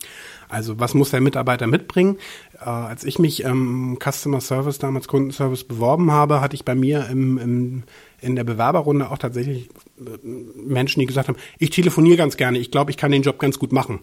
Also 0.50 0.79
was 0.79 0.95
muss 0.95 1.12
der 1.12 1.21
Mitarbeiter 1.21 1.67
mitbringen? 1.67 2.17
Äh, 2.60 2.63
als 2.63 3.03
ich 3.03 3.19
mich 3.19 3.43
im 3.43 4.00
Customer 4.03 4.41
Service, 4.41 4.79
damals 4.79 5.07
Kundenservice 5.07 5.65
beworben 5.65 6.10
habe, 6.10 6.41
hatte 6.41 6.55
ich 6.55 6.65
bei 6.65 6.74
mir 6.74 7.10
im, 7.12 7.38
im, 7.38 7.83
in 8.21 8.36
der 8.36 8.43
Bewerberrunde 8.43 9.12
auch 9.12 9.19
tatsächlich 9.19 9.69
äh, 10.00 10.27
Menschen, 10.55 11.00
die 11.01 11.05
gesagt 11.05 11.27
haben, 11.27 11.38
ich 11.60 11.69
telefoniere 11.69 12.17
ganz 12.17 12.38
gerne, 12.38 12.57
ich 12.57 12.71
glaube, 12.71 12.89
ich 12.89 12.98
kann 12.98 13.12
den 13.12 13.21
Job 13.21 13.38
ganz 13.38 13.60
gut 13.60 13.71
machen. 13.71 14.00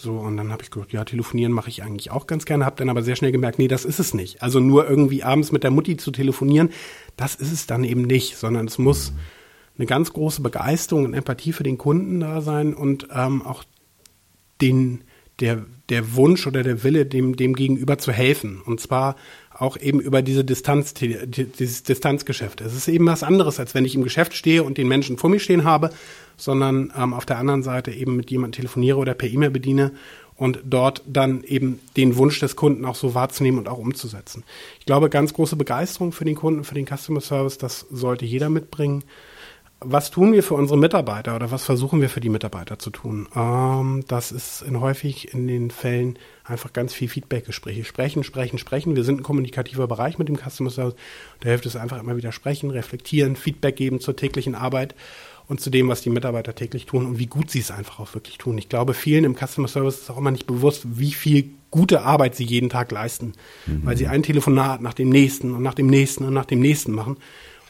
So, 0.00 0.16
und 0.16 0.38
dann 0.38 0.50
habe 0.50 0.62
ich 0.62 0.70
gedacht, 0.70 0.92
ja, 0.92 1.04
telefonieren 1.04 1.52
mache 1.52 1.68
ich 1.68 1.82
eigentlich 1.82 2.10
auch 2.10 2.26
ganz 2.26 2.46
gerne, 2.46 2.64
habe 2.64 2.76
dann 2.76 2.88
aber 2.88 3.02
sehr 3.02 3.16
schnell 3.16 3.32
gemerkt, 3.32 3.58
nee, 3.58 3.68
das 3.68 3.84
ist 3.84 4.00
es 4.00 4.14
nicht. 4.14 4.42
Also 4.42 4.58
nur 4.58 4.88
irgendwie 4.88 5.22
abends 5.22 5.52
mit 5.52 5.62
der 5.62 5.70
Mutti 5.70 5.98
zu 5.98 6.10
telefonieren, 6.10 6.70
das 7.16 7.34
ist 7.34 7.52
es 7.52 7.66
dann 7.66 7.84
eben 7.84 8.02
nicht, 8.02 8.36
sondern 8.36 8.66
es 8.66 8.78
muss 8.78 9.12
eine 9.76 9.86
ganz 9.86 10.12
große 10.12 10.40
Begeisterung 10.40 11.04
und 11.04 11.14
Empathie 11.14 11.52
für 11.52 11.64
den 11.64 11.76
Kunden 11.76 12.20
da 12.20 12.40
sein 12.40 12.72
und 12.72 13.08
ähm, 13.12 13.42
auch 13.42 13.62
den, 14.62 15.04
der, 15.40 15.66
der 15.90 16.14
Wunsch 16.14 16.46
oder 16.46 16.62
der 16.62 16.82
Wille, 16.82 17.04
dem, 17.04 17.36
dem 17.36 17.54
Gegenüber 17.54 17.98
zu 17.98 18.10
helfen. 18.10 18.62
Und 18.64 18.80
zwar 18.80 19.16
auch 19.60 19.76
eben 19.76 20.00
über 20.00 20.22
diese 20.22 20.42
Distanz, 20.42 20.94
dieses 20.94 21.82
Distanzgeschäft. 21.82 22.62
Es 22.62 22.74
ist 22.74 22.88
eben 22.88 23.06
was 23.06 23.22
anderes, 23.22 23.60
als 23.60 23.74
wenn 23.74 23.84
ich 23.84 23.94
im 23.94 24.02
Geschäft 24.02 24.34
stehe 24.34 24.64
und 24.64 24.78
den 24.78 24.88
Menschen 24.88 25.18
vor 25.18 25.28
mir 25.28 25.38
stehen 25.38 25.64
habe, 25.64 25.90
sondern 26.38 26.90
ähm, 26.96 27.12
auf 27.12 27.26
der 27.26 27.36
anderen 27.36 27.62
Seite 27.62 27.90
eben 27.90 28.16
mit 28.16 28.30
jemandem 28.30 28.56
telefoniere 28.56 28.96
oder 28.96 29.12
per 29.12 29.28
E-Mail 29.28 29.50
bediene 29.50 29.92
und 30.34 30.60
dort 30.64 31.02
dann 31.06 31.44
eben 31.44 31.78
den 31.98 32.16
Wunsch 32.16 32.40
des 32.40 32.56
Kunden 32.56 32.86
auch 32.86 32.94
so 32.94 33.14
wahrzunehmen 33.14 33.58
und 33.58 33.68
auch 33.68 33.76
umzusetzen. 33.76 34.44
Ich 34.78 34.86
glaube, 34.86 35.10
ganz 35.10 35.34
große 35.34 35.56
Begeisterung 35.56 36.12
für 36.12 36.24
den 36.24 36.36
Kunden, 36.36 36.64
für 36.64 36.74
den 36.74 36.86
Customer 36.86 37.20
Service, 37.20 37.58
das 37.58 37.80
sollte 37.90 38.24
jeder 38.24 38.48
mitbringen 38.48 39.04
was 39.82 40.10
tun 40.10 40.32
wir 40.32 40.42
für 40.42 40.54
unsere 40.54 40.78
Mitarbeiter 40.78 41.34
oder 41.34 41.50
was 41.50 41.64
versuchen 41.64 42.02
wir 42.02 42.10
für 42.10 42.20
die 42.20 42.28
Mitarbeiter 42.28 42.78
zu 42.78 42.90
tun? 42.90 43.28
Ähm, 43.34 44.04
das 44.08 44.30
ist 44.30 44.60
in 44.62 44.80
häufig 44.80 45.32
in 45.32 45.46
den 45.46 45.70
Fällen 45.70 46.18
einfach 46.44 46.72
ganz 46.74 46.92
viel 46.92 47.08
Feedbackgespräche. 47.08 47.84
Sprechen, 47.84 48.22
sprechen, 48.22 48.58
sprechen. 48.58 48.94
Wir 48.94 49.04
sind 49.04 49.20
ein 49.20 49.22
kommunikativer 49.22 49.88
Bereich 49.88 50.18
mit 50.18 50.28
dem 50.28 50.36
Customer 50.36 50.70
Service. 50.70 50.96
Da 51.40 51.48
hilft 51.48 51.64
es 51.64 51.76
einfach 51.76 51.98
immer 51.98 52.16
wieder 52.16 52.30
sprechen, 52.30 52.70
reflektieren, 52.70 53.36
Feedback 53.36 53.76
geben 53.76 54.00
zur 54.00 54.16
täglichen 54.16 54.54
Arbeit 54.54 54.94
und 55.48 55.62
zu 55.62 55.70
dem, 55.70 55.88
was 55.88 56.02
die 56.02 56.10
Mitarbeiter 56.10 56.54
täglich 56.54 56.84
tun 56.84 57.06
und 57.06 57.18
wie 57.18 57.26
gut 57.26 57.50
sie 57.50 57.60
es 57.60 57.70
einfach 57.70 58.00
auch 58.00 58.14
wirklich 58.14 58.36
tun. 58.36 58.58
Ich 58.58 58.68
glaube, 58.68 58.92
vielen 58.92 59.24
im 59.24 59.34
Customer 59.34 59.66
Service 59.66 60.02
ist 60.02 60.10
auch 60.10 60.18
immer 60.18 60.30
nicht 60.30 60.46
bewusst, 60.46 60.82
wie 60.98 61.12
viel 61.12 61.50
gute 61.70 62.02
Arbeit 62.02 62.36
sie 62.36 62.44
jeden 62.44 62.68
Tag 62.68 62.92
leisten, 62.92 63.32
mhm. 63.66 63.80
weil 63.84 63.96
sie 63.96 64.08
ein 64.08 64.22
Telefonat 64.22 64.82
nach 64.82 64.94
dem 64.94 65.08
nächsten 65.08 65.54
und 65.54 65.62
nach 65.62 65.74
dem 65.74 65.86
nächsten 65.86 66.24
und 66.24 66.34
nach 66.34 66.44
dem 66.44 66.60
nächsten 66.60 66.92
machen. 66.92 67.16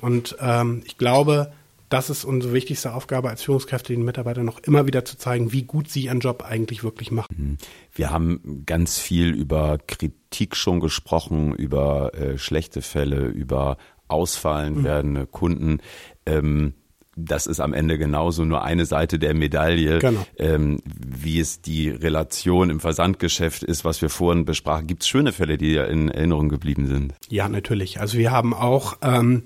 Und 0.01 0.37
ähm, 0.41 0.83
ich 0.87 0.99
glaube, 0.99 1.53
das 1.91 2.09
ist 2.09 2.25
unsere 2.25 2.55
wichtigste 2.55 2.95
Aufgabe 2.95 3.29
als 3.29 3.43
Führungskräfte, 3.43 3.93
den 3.93 4.05
Mitarbeitern 4.05 4.47
noch 4.47 4.61
immer 4.61 4.87
wieder 4.87 5.05
zu 5.05 5.19
zeigen, 5.19 5.53
wie 5.53 5.65
gut 5.65 5.91
sie 5.91 6.05
ihren 6.05 6.21
Job 6.21 6.43
eigentlich 6.43 6.83
wirklich 6.85 7.11
machen. 7.11 7.35
Mhm. 7.37 7.59
Wir 7.93 8.11
haben 8.11 8.63
ganz 8.65 8.99
viel 8.99 9.35
über 9.35 9.79
Kritik 9.87 10.57
schon 10.57 10.81
gesprochen, 10.81 11.53
über 11.55 12.15
äh, 12.15 12.39
schlechte 12.39 12.81
Fälle, 12.81 13.27
über 13.27 13.77
ausfallen 14.07 14.79
mhm. 14.79 14.85
werdende 14.85 15.27
Kunden. 15.27 15.79
Ähm, 16.27 16.75
das 17.17 17.49
ist 17.49 17.59
am 17.61 17.75
Ende 17.75 17.99
genauso 17.99 18.45
nur 18.45 18.63
eine 18.63 18.87
Seite 18.87 19.19
der 19.19 19.35
Medaille, 19.35 19.99
genau. 19.99 20.25
ähm, 20.39 20.81
wie 20.85 21.41
es 21.41 21.61
die 21.61 21.91
Relation 21.91 22.71
im 22.71 22.79
Versandgeschäft 22.79 23.65
ist, 23.65 23.85
was 23.85 24.01
wir 24.01 24.11
vorhin 24.11 24.45
besprachen. 24.45 24.87
Gibt 24.87 25.03
es 25.03 25.09
schöne 25.09 25.33
Fälle, 25.33 25.59
die 25.59 25.73
ja 25.73 25.85
in 25.85 26.09
Erinnerung 26.09 26.49
geblieben 26.49 26.87
sind? 26.87 27.15
Ja, 27.29 27.49
natürlich. 27.49 28.01
Also 28.01 28.17
wir 28.17 28.31
haben 28.31 28.55
auch 28.55 28.97
ähm, 29.03 29.43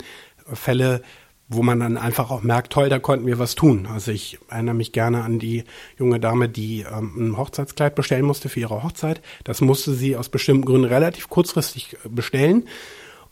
Fälle, 0.53 1.01
wo 1.49 1.63
man 1.63 1.81
dann 1.81 1.97
einfach 1.97 2.31
auch 2.31 2.43
merkt, 2.43 2.73
toll, 2.73 2.89
da 2.89 2.99
konnten 2.99 3.27
wir 3.27 3.39
was 3.39 3.55
tun. 3.55 3.87
Also 3.93 4.11
ich 4.13 4.39
erinnere 4.49 4.75
mich 4.75 4.93
gerne 4.93 5.23
an 5.23 5.39
die 5.39 5.65
junge 5.99 6.19
Dame, 6.19 6.49
die 6.49 6.81
ähm, 6.91 7.13
ein 7.17 7.37
Hochzeitskleid 7.37 7.95
bestellen 7.95 8.25
musste 8.25 8.49
für 8.49 8.61
ihre 8.61 8.83
Hochzeit. 8.83 9.21
Das 9.45 9.61
musste 9.61 9.93
sie 9.93 10.17
aus 10.17 10.29
bestimmten 10.29 10.65
Gründen 10.65 10.87
relativ 10.87 11.29
kurzfristig 11.29 11.97
äh, 12.05 12.09
bestellen 12.09 12.67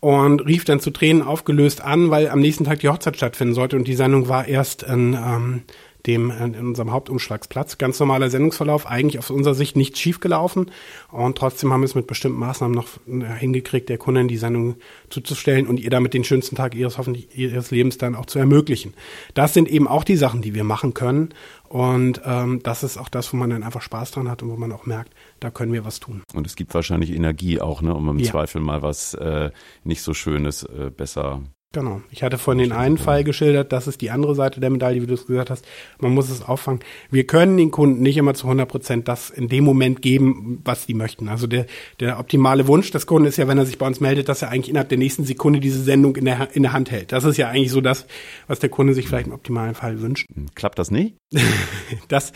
und 0.01 0.41
rief 0.41 0.65
dann 0.65 0.81
zu 0.81 0.91
Tränen 0.91 1.23
aufgelöst 1.23 1.81
an, 1.81 2.11
weil 2.11 2.29
am 2.29 2.41
nächsten 2.41 2.65
Tag 2.65 2.81
die 2.81 2.89
Hochzeit 2.89 3.17
stattfinden 3.17 3.55
sollte 3.55 3.77
und 3.77 3.87
die 3.87 3.95
Sendung 3.95 4.29
war 4.29 4.47
erst 4.47 4.83
in 4.83 5.15
ähm, 5.15 5.63
dem 6.07 6.31
in 6.31 6.55
unserem 6.57 6.93
Hauptumschlagsplatz. 6.93 7.79
Ganz 7.79 8.01
normaler 8.01 8.31
Sendungsverlauf, 8.31 8.87
eigentlich 8.87 9.19
aus 9.19 9.31
unserer 9.31 9.55
Sicht 9.55 9.77
nicht 9.77 9.99
schief 9.99 10.21
gelaufen. 10.21 10.71
Und 11.11 11.39
trotzdem 11.39 11.73
haben 11.73 11.81
wir 11.81 11.87
es 11.87 11.95
mit 11.95 12.07
bestimmten 12.07 12.39
Maßnahmen 12.39 12.75
noch 12.75 12.89
äh, 13.07 13.39
hingekriegt, 13.39 13.89
der 13.89 13.99
Kundin 13.99 14.29
die 14.29 14.37
Sendung 14.37 14.77
zuzustellen 15.11 15.67
und 15.67 15.79
ihr 15.79 15.91
damit 15.91 16.15
den 16.15 16.25
schönsten 16.25 16.57
Tag 16.57 16.75
ihres 16.75 16.99
hoffentlich 16.99 17.37
ihres 17.37 17.71
Lebens 17.71 17.99
dann 17.99 18.15
auch 18.15 18.27
zu 18.27 18.39
ermöglichen. 18.39 18.95
Das 19.35 19.55
sind 19.55 19.69
eben 19.69 19.87
auch 19.87 20.05
die 20.05 20.17
Sachen, 20.17 20.43
die 20.43 20.55
wir 20.55 20.65
machen 20.65 20.95
können. 20.95 21.31
Und 21.69 22.21
ähm, 22.25 22.61
das 22.63 22.83
ist 22.83 22.99
auch 22.99 23.09
das, 23.09 23.33
wo 23.33 23.37
man 23.39 23.49
dann 23.49 23.63
einfach 23.63 23.81
Spaß 23.81 24.11
dran 24.11 24.29
hat 24.29 24.43
und 24.43 24.51
wo 24.51 24.57
man 24.57 24.73
auch 24.73 24.85
merkt, 24.85 25.15
da 25.41 25.51
können 25.51 25.73
wir 25.73 25.85
was 25.87 26.01
tun. 26.01 26.23
Und 26.35 26.47
es 26.47 26.55
gibt 26.55 26.75
wahrscheinlich 26.75 27.11
Energie 27.11 27.61
auch, 27.61 27.81
ne, 27.81 27.95
um 27.95 28.09
im 28.11 28.19
ja. 28.19 28.31
Zweifel 28.31 28.61
mal 28.61 28.83
was 28.83 29.15
äh, 29.15 29.51
nicht 29.83 30.03
so 30.03 30.13
Schönes 30.13 30.65
äh, 30.65 30.91
besser 30.95 31.41
Genau. 31.73 32.03
Ich 32.11 32.23
hatte 32.23 32.37
vorhin 32.37 32.59
den 32.59 32.73
einen 32.73 32.99
Fall 32.99 33.25
geschildert, 33.25 33.73
das 33.73 33.87
ist 33.87 34.03
die 34.03 34.11
andere 34.11 34.35
Seite 34.35 34.61
der 34.61 34.69
Medaille, 34.69 35.01
wie 35.01 35.07
du 35.07 35.15
es 35.15 35.27
gesagt 35.27 35.49
hast. 35.49 35.67
Man 35.99 36.13
muss 36.13 36.29
es 36.29 36.43
auffangen. 36.43 36.81
Wir 37.11 37.27
können 37.27 37.57
den 37.57 37.71
Kunden 37.71 38.03
nicht 38.03 38.19
immer 38.19 38.35
zu 38.35 38.47
100 38.47 38.69
Prozent 38.69 39.09
das 39.09 39.31
in 39.31 39.49
dem 39.49 39.65
Moment 39.65 40.03
geben, 40.03 40.61
was 40.65 40.87
die 40.87 40.93
möchten. 40.93 41.29
Also 41.29 41.47
der, 41.47 41.65
der 41.99 42.19
optimale 42.19 42.67
Wunsch 42.67 42.91
des 42.91 43.07
Kunden 43.07 43.27
ist 43.27 43.39
ja, 43.39 43.49
wenn 43.49 43.57
er 43.57 43.65
sich 43.65 43.79
bei 43.79 43.87
uns 43.87 44.01
meldet, 44.01 44.29
dass 44.29 44.43
er 44.43 44.51
eigentlich 44.51 44.69
innerhalb 44.69 44.91
der 44.91 44.99
nächsten 44.99 45.25
Sekunde 45.25 45.61
diese 45.61 45.83
Sendung 45.83 46.17
in 46.17 46.27
der, 46.27 46.55
in 46.55 46.63
der 46.63 46.75
Hand 46.75 46.91
hält. 46.91 47.11
Das 47.11 47.25
ist 47.25 47.39
ja 47.39 47.49
eigentlich 47.49 47.71
so 47.73 47.81
das, 47.81 48.07
was 48.49 48.59
der 48.59 48.69
Kunde 48.69 48.93
sich 48.93 49.09
vielleicht 49.09 49.29
im 49.29 49.33
optimalen 49.33 49.75
Fall 49.75 50.03
wünscht. 50.03 50.29
Klappt 50.55 50.79
das 50.79 50.91
nicht? 50.91 51.17
das, 52.09 52.33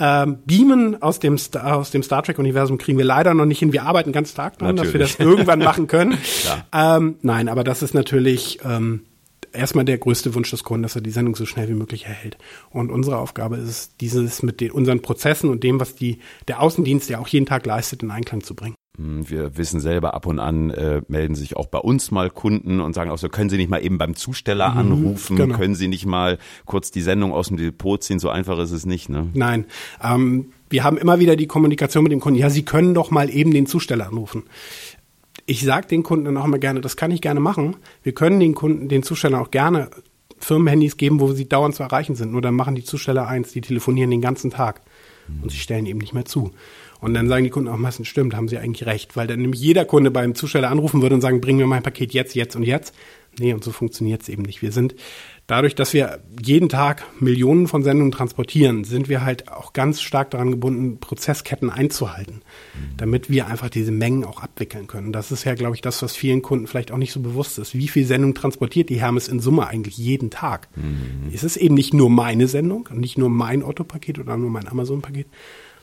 Ähm, 0.00 0.38
Beamen 0.46 1.02
aus 1.02 1.18
dem, 1.20 1.36
Star, 1.36 1.76
aus 1.76 1.90
dem 1.90 2.02
Star 2.02 2.22
Trek-Universum 2.22 2.78
kriegen 2.78 2.96
wir 2.96 3.04
leider 3.04 3.34
noch 3.34 3.44
nicht 3.44 3.58
hin. 3.58 3.72
Wir 3.72 3.84
arbeiten 3.84 4.12
ganz 4.12 4.30
stark 4.30 4.58
daran, 4.58 4.76
dass 4.76 4.92
wir 4.92 5.00
das 5.00 5.20
irgendwann 5.20 5.58
machen 5.58 5.86
können. 5.86 6.16
ähm, 6.72 7.16
nein, 7.20 7.48
aber 7.48 7.64
das 7.64 7.82
ist 7.82 7.92
natürlich 7.92 8.60
ähm, 8.64 9.02
erstmal 9.52 9.84
der 9.84 9.98
größte 9.98 10.34
Wunsch 10.34 10.50
des 10.50 10.64
Kunden, 10.64 10.82
dass 10.82 10.96
er 10.96 11.02
die 11.02 11.10
Sendung 11.10 11.36
so 11.36 11.44
schnell 11.44 11.68
wie 11.68 11.74
möglich 11.74 12.06
erhält. 12.06 12.38
Und 12.70 12.90
unsere 12.90 13.18
Aufgabe 13.18 13.56
ist 13.56 13.68
es, 13.68 13.96
dieses 13.98 14.42
mit 14.42 14.60
den, 14.60 14.70
unseren 14.70 15.02
Prozessen 15.02 15.50
und 15.50 15.62
dem, 15.62 15.80
was 15.80 15.94
die, 15.94 16.18
der 16.48 16.62
Außendienst 16.62 17.10
ja 17.10 17.18
auch 17.18 17.28
jeden 17.28 17.46
Tag 17.46 17.66
leistet, 17.66 18.02
in 18.02 18.10
Einklang 18.10 18.42
zu 18.42 18.54
bringen. 18.54 18.74
Hm, 18.96 19.28
wir 19.28 19.56
wissen 19.56 19.80
selber, 19.80 20.14
ab 20.14 20.26
und 20.26 20.38
an 20.38 20.70
äh, 20.70 21.02
melden 21.08 21.34
sich 21.34 21.56
auch 21.56 21.66
bei 21.66 21.78
uns 21.78 22.10
mal 22.10 22.30
Kunden 22.30 22.80
und 22.80 22.94
sagen 22.94 23.10
auch 23.10 23.18
so, 23.18 23.28
können 23.28 23.50
Sie 23.50 23.56
nicht 23.56 23.70
mal 23.70 23.84
eben 23.84 23.98
beim 23.98 24.16
Zusteller 24.16 24.70
mhm, 24.70 24.78
anrufen, 24.78 25.36
genau. 25.36 25.56
können 25.56 25.74
Sie 25.74 25.88
nicht 25.88 26.06
mal 26.06 26.38
kurz 26.66 26.90
die 26.90 27.02
Sendung 27.02 27.32
aus 27.32 27.48
dem 27.48 27.56
Depot 27.56 28.02
ziehen, 28.02 28.18
so 28.18 28.28
einfach 28.30 28.58
ist 28.58 28.72
es 28.72 28.86
nicht. 28.86 29.08
Ne? 29.08 29.28
Nein, 29.34 29.66
ähm, 30.02 30.52
wir 30.68 30.84
haben 30.84 30.98
immer 30.98 31.18
wieder 31.18 31.36
die 31.36 31.46
Kommunikation 31.46 32.04
mit 32.04 32.12
dem 32.12 32.20
Kunden, 32.20 32.38
ja, 32.38 32.50
Sie 32.50 32.64
können 32.64 32.94
doch 32.94 33.10
mal 33.10 33.30
eben 33.30 33.52
den 33.52 33.66
Zusteller 33.66 34.08
anrufen 34.08 34.44
ich 35.46 35.64
sage 35.64 35.88
den 35.88 36.02
Kunden 36.04 36.26
dann 36.26 36.36
auch 36.36 36.44
immer 36.44 36.58
gerne, 36.58 36.80
das 36.80 36.96
kann 36.96 37.10
ich 37.10 37.20
gerne 37.20 37.40
machen. 37.40 37.76
Wir 38.02 38.12
können 38.12 38.38
den 38.38 38.54
Kunden, 38.54 38.88
den 38.88 39.02
Zustellern 39.02 39.40
auch 39.40 39.50
gerne 39.50 39.90
Firmenhandys 40.38 40.96
geben, 40.96 41.20
wo 41.20 41.32
sie 41.32 41.48
dauernd 41.48 41.74
zu 41.74 41.82
erreichen 41.82 42.14
sind. 42.14 42.32
Nur 42.32 42.40
dann 42.40 42.54
machen 42.54 42.74
die 42.74 42.84
Zusteller 42.84 43.26
eins, 43.28 43.52
die 43.52 43.60
telefonieren 43.60 44.10
den 44.10 44.20
ganzen 44.20 44.50
Tag. 44.50 44.80
Und 45.42 45.50
sie 45.50 45.58
stellen 45.58 45.86
eben 45.86 45.98
nicht 45.98 46.14
mehr 46.14 46.24
zu. 46.24 46.52
Und 47.00 47.14
dann 47.14 47.28
sagen 47.28 47.44
die 47.44 47.50
Kunden 47.50 47.68
auch 47.68 47.78
meistens, 47.78 48.08
stimmt, 48.08 48.34
haben 48.34 48.48
sie 48.48 48.58
eigentlich 48.58 48.86
recht, 48.86 49.16
weil 49.16 49.26
dann 49.26 49.40
nämlich 49.40 49.60
jeder 49.60 49.84
Kunde 49.84 50.10
beim 50.10 50.34
Zusteller 50.34 50.70
anrufen 50.70 51.00
würde 51.00 51.14
und 51.14 51.20
sagen, 51.20 51.40
bring 51.40 51.56
mir 51.56 51.66
mein 51.66 51.82
Paket 51.82 52.12
jetzt, 52.12 52.34
jetzt 52.34 52.56
und 52.56 52.62
jetzt. 52.62 52.94
Nee, 53.38 53.54
und 53.54 53.64
so 53.64 53.70
funktioniert 53.70 54.22
es 54.22 54.28
eben 54.28 54.42
nicht. 54.42 54.60
Wir 54.60 54.72
sind 54.72 54.94
dadurch, 55.50 55.74
dass 55.74 55.92
wir 55.92 56.20
jeden 56.40 56.68
Tag 56.68 57.04
Millionen 57.18 57.66
von 57.66 57.82
Sendungen 57.82 58.12
transportieren, 58.12 58.84
sind 58.84 59.08
wir 59.08 59.24
halt 59.24 59.50
auch 59.50 59.72
ganz 59.72 60.00
stark 60.00 60.30
daran 60.30 60.50
gebunden, 60.50 61.00
Prozessketten 61.00 61.70
einzuhalten, 61.70 62.42
damit 62.96 63.30
wir 63.30 63.48
einfach 63.48 63.68
diese 63.68 63.90
Mengen 63.90 64.24
auch 64.24 64.42
abwickeln 64.42 64.86
können. 64.86 65.12
Das 65.12 65.32
ist 65.32 65.44
ja, 65.44 65.54
glaube 65.54 65.74
ich, 65.74 65.80
das, 65.80 66.02
was 66.02 66.14
vielen 66.14 66.42
Kunden 66.42 66.66
vielleicht 66.66 66.92
auch 66.92 66.98
nicht 66.98 67.12
so 67.12 67.20
bewusst 67.20 67.58
ist. 67.58 67.74
Wie 67.74 67.88
viel 67.88 68.06
Sendung 68.06 68.34
transportiert 68.34 68.88
die 68.90 69.00
Hermes 69.00 69.26
in 69.26 69.40
Summe 69.40 69.66
eigentlich 69.66 69.98
jeden 69.98 70.30
Tag? 70.30 70.68
Mhm. 70.76 71.30
Es 71.34 71.42
ist 71.42 71.56
eben 71.56 71.74
nicht 71.74 71.94
nur 71.94 72.10
meine 72.10 72.46
Sendung 72.46 72.88
und 72.90 73.00
nicht 73.00 73.18
nur 73.18 73.28
mein 73.28 73.64
Otto-Paket 73.64 74.18
oder 74.20 74.36
nur 74.36 74.50
mein 74.50 74.68
Amazon-Paket, 74.68 75.26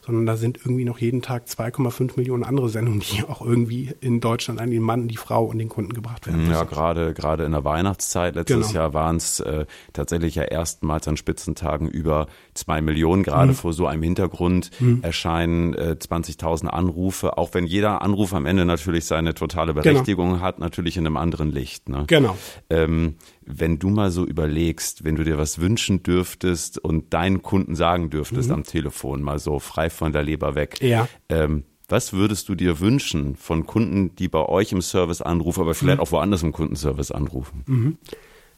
sondern 0.08 0.26
da 0.26 0.38
sind 0.38 0.58
irgendwie 0.58 0.86
noch 0.86 1.00
jeden 1.00 1.22
Tag 1.22 1.48
2,5 1.48 2.14
Millionen 2.16 2.46
andere 2.46 2.70
Sendungen, 2.70 3.02
die 3.02 3.24
auch 3.24 3.42
irgendwie 3.42 3.94
in 4.00 4.22
Deutschland 4.22 4.62
an 4.62 4.72
den 4.72 4.82
Mann, 4.82 5.10
die 5.10 5.18
Frau 5.18 5.44
und 5.44 5.60
den 5.60 5.68
Kunden 5.68 5.92
gebracht 5.92 6.26
werden. 6.28 6.50
Ja, 6.50 6.64
gerade 6.64 7.14
gerade 7.14 7.44
in 7.44 7.52
der 7.52 7.66
Weihnachtszeit 7.66 8.36
letztes 8.36 8.70
genau. 8.70 8.80
Jahr 8.80 8.94
waren 8.94 9.18
es 9.18 9.42
äh, 9.42 9.66
tatsächlich 9.92 10.36
ja 10.36 10.44
erstmals 10.44 11.10
an 11.10 11.18
Spitzentagen 11.18 11.90
über 11.90 12.28
zwei 12.54 12.82
Millionen. 12.82 13.24
Gerade 13.24 13.50
mhm. 13.50 13.56
vor 13.56 13.74
so 13.74 13.86
einem 13.86 14.02
Hintergrund 14.02 14.72
mhm. 14.80 15.00
erscheinen 15.02 15.74
äh, 15.74 15.98
20.000 16.00 16.68
Anrufe, 16.68 17.38
auch 17.38 17.54
wenn 17.54 17.66
jeder 17.66 18.02
Anruf 18.02 18.34
am 18.34 18.46
Ende 18.46 18.64
natürlich 18.64 19.06
seine 19.06 19.34
totale 19.34 19.74
genau. 19.74 19.84
Berechtigung 19.84 20.30
genau. 20.34 20.42
hat, 20.42 20.60
natürlich 20.60 20.96
in 20.96 21.06
einem 21.06 21.18
anderen 21.18 21.52
Licht. 21.52 21.90
Ne? 21.90 22.06
Genau. 22.08 22.38
Ähm, 22.70 23.16
wenn 23.48 23.80
du 23.80 23.90
mal 23.90 24.12
so 24.12 24.26
überlegst, 24.26 25.04
wenn 25.04 25.16
du 25.16 25.24
dir 25.24 25.38
was 25.38 25.60
wünschen 25.60 26.04
dürftest 26.04 26.78
und 26.78 27.14
deinen 27.14 27.42
Kunden 27.42 27.76
sagen 27.76 28.10
dürftest 28.10 28.50
mhm. 28.50 28.56
am 28.56 28.64
Telefon, 28.64 29.22
mal 29.24 29.40
so 29.40 29.60
frei 29.60 29.90
von 29.90 30.12
der 30.12 30.24
Leber 30.24 30.56
weg, 30.56 30.82
ja. 30.82 31.08
ähm, 31.30 31.64
was 31.88 32.12
würdest 32.12 32.50
du 32.50 32.56
dir 32.56 32.82
wünschen 32.82 33.38
von 33.38 33.66
Kunden, 33.66 34.14
die 34.16 34.28
bei 34.28 34.46
euch 34.46 34.74
im 34.74 34.82
Service 34.82 35.22
anrufen, 35.22 35.62
aber 35.62 35.74
vielleicht 35.74 36.00
mhm. 36.00 36.04
auch 36.04 36.12
woanders 36.12 36.44
im 36.44 36.52
Kundenservice 36.52 37.12
anrufen? 37.12 37.64
Mhm. 37.66 37.98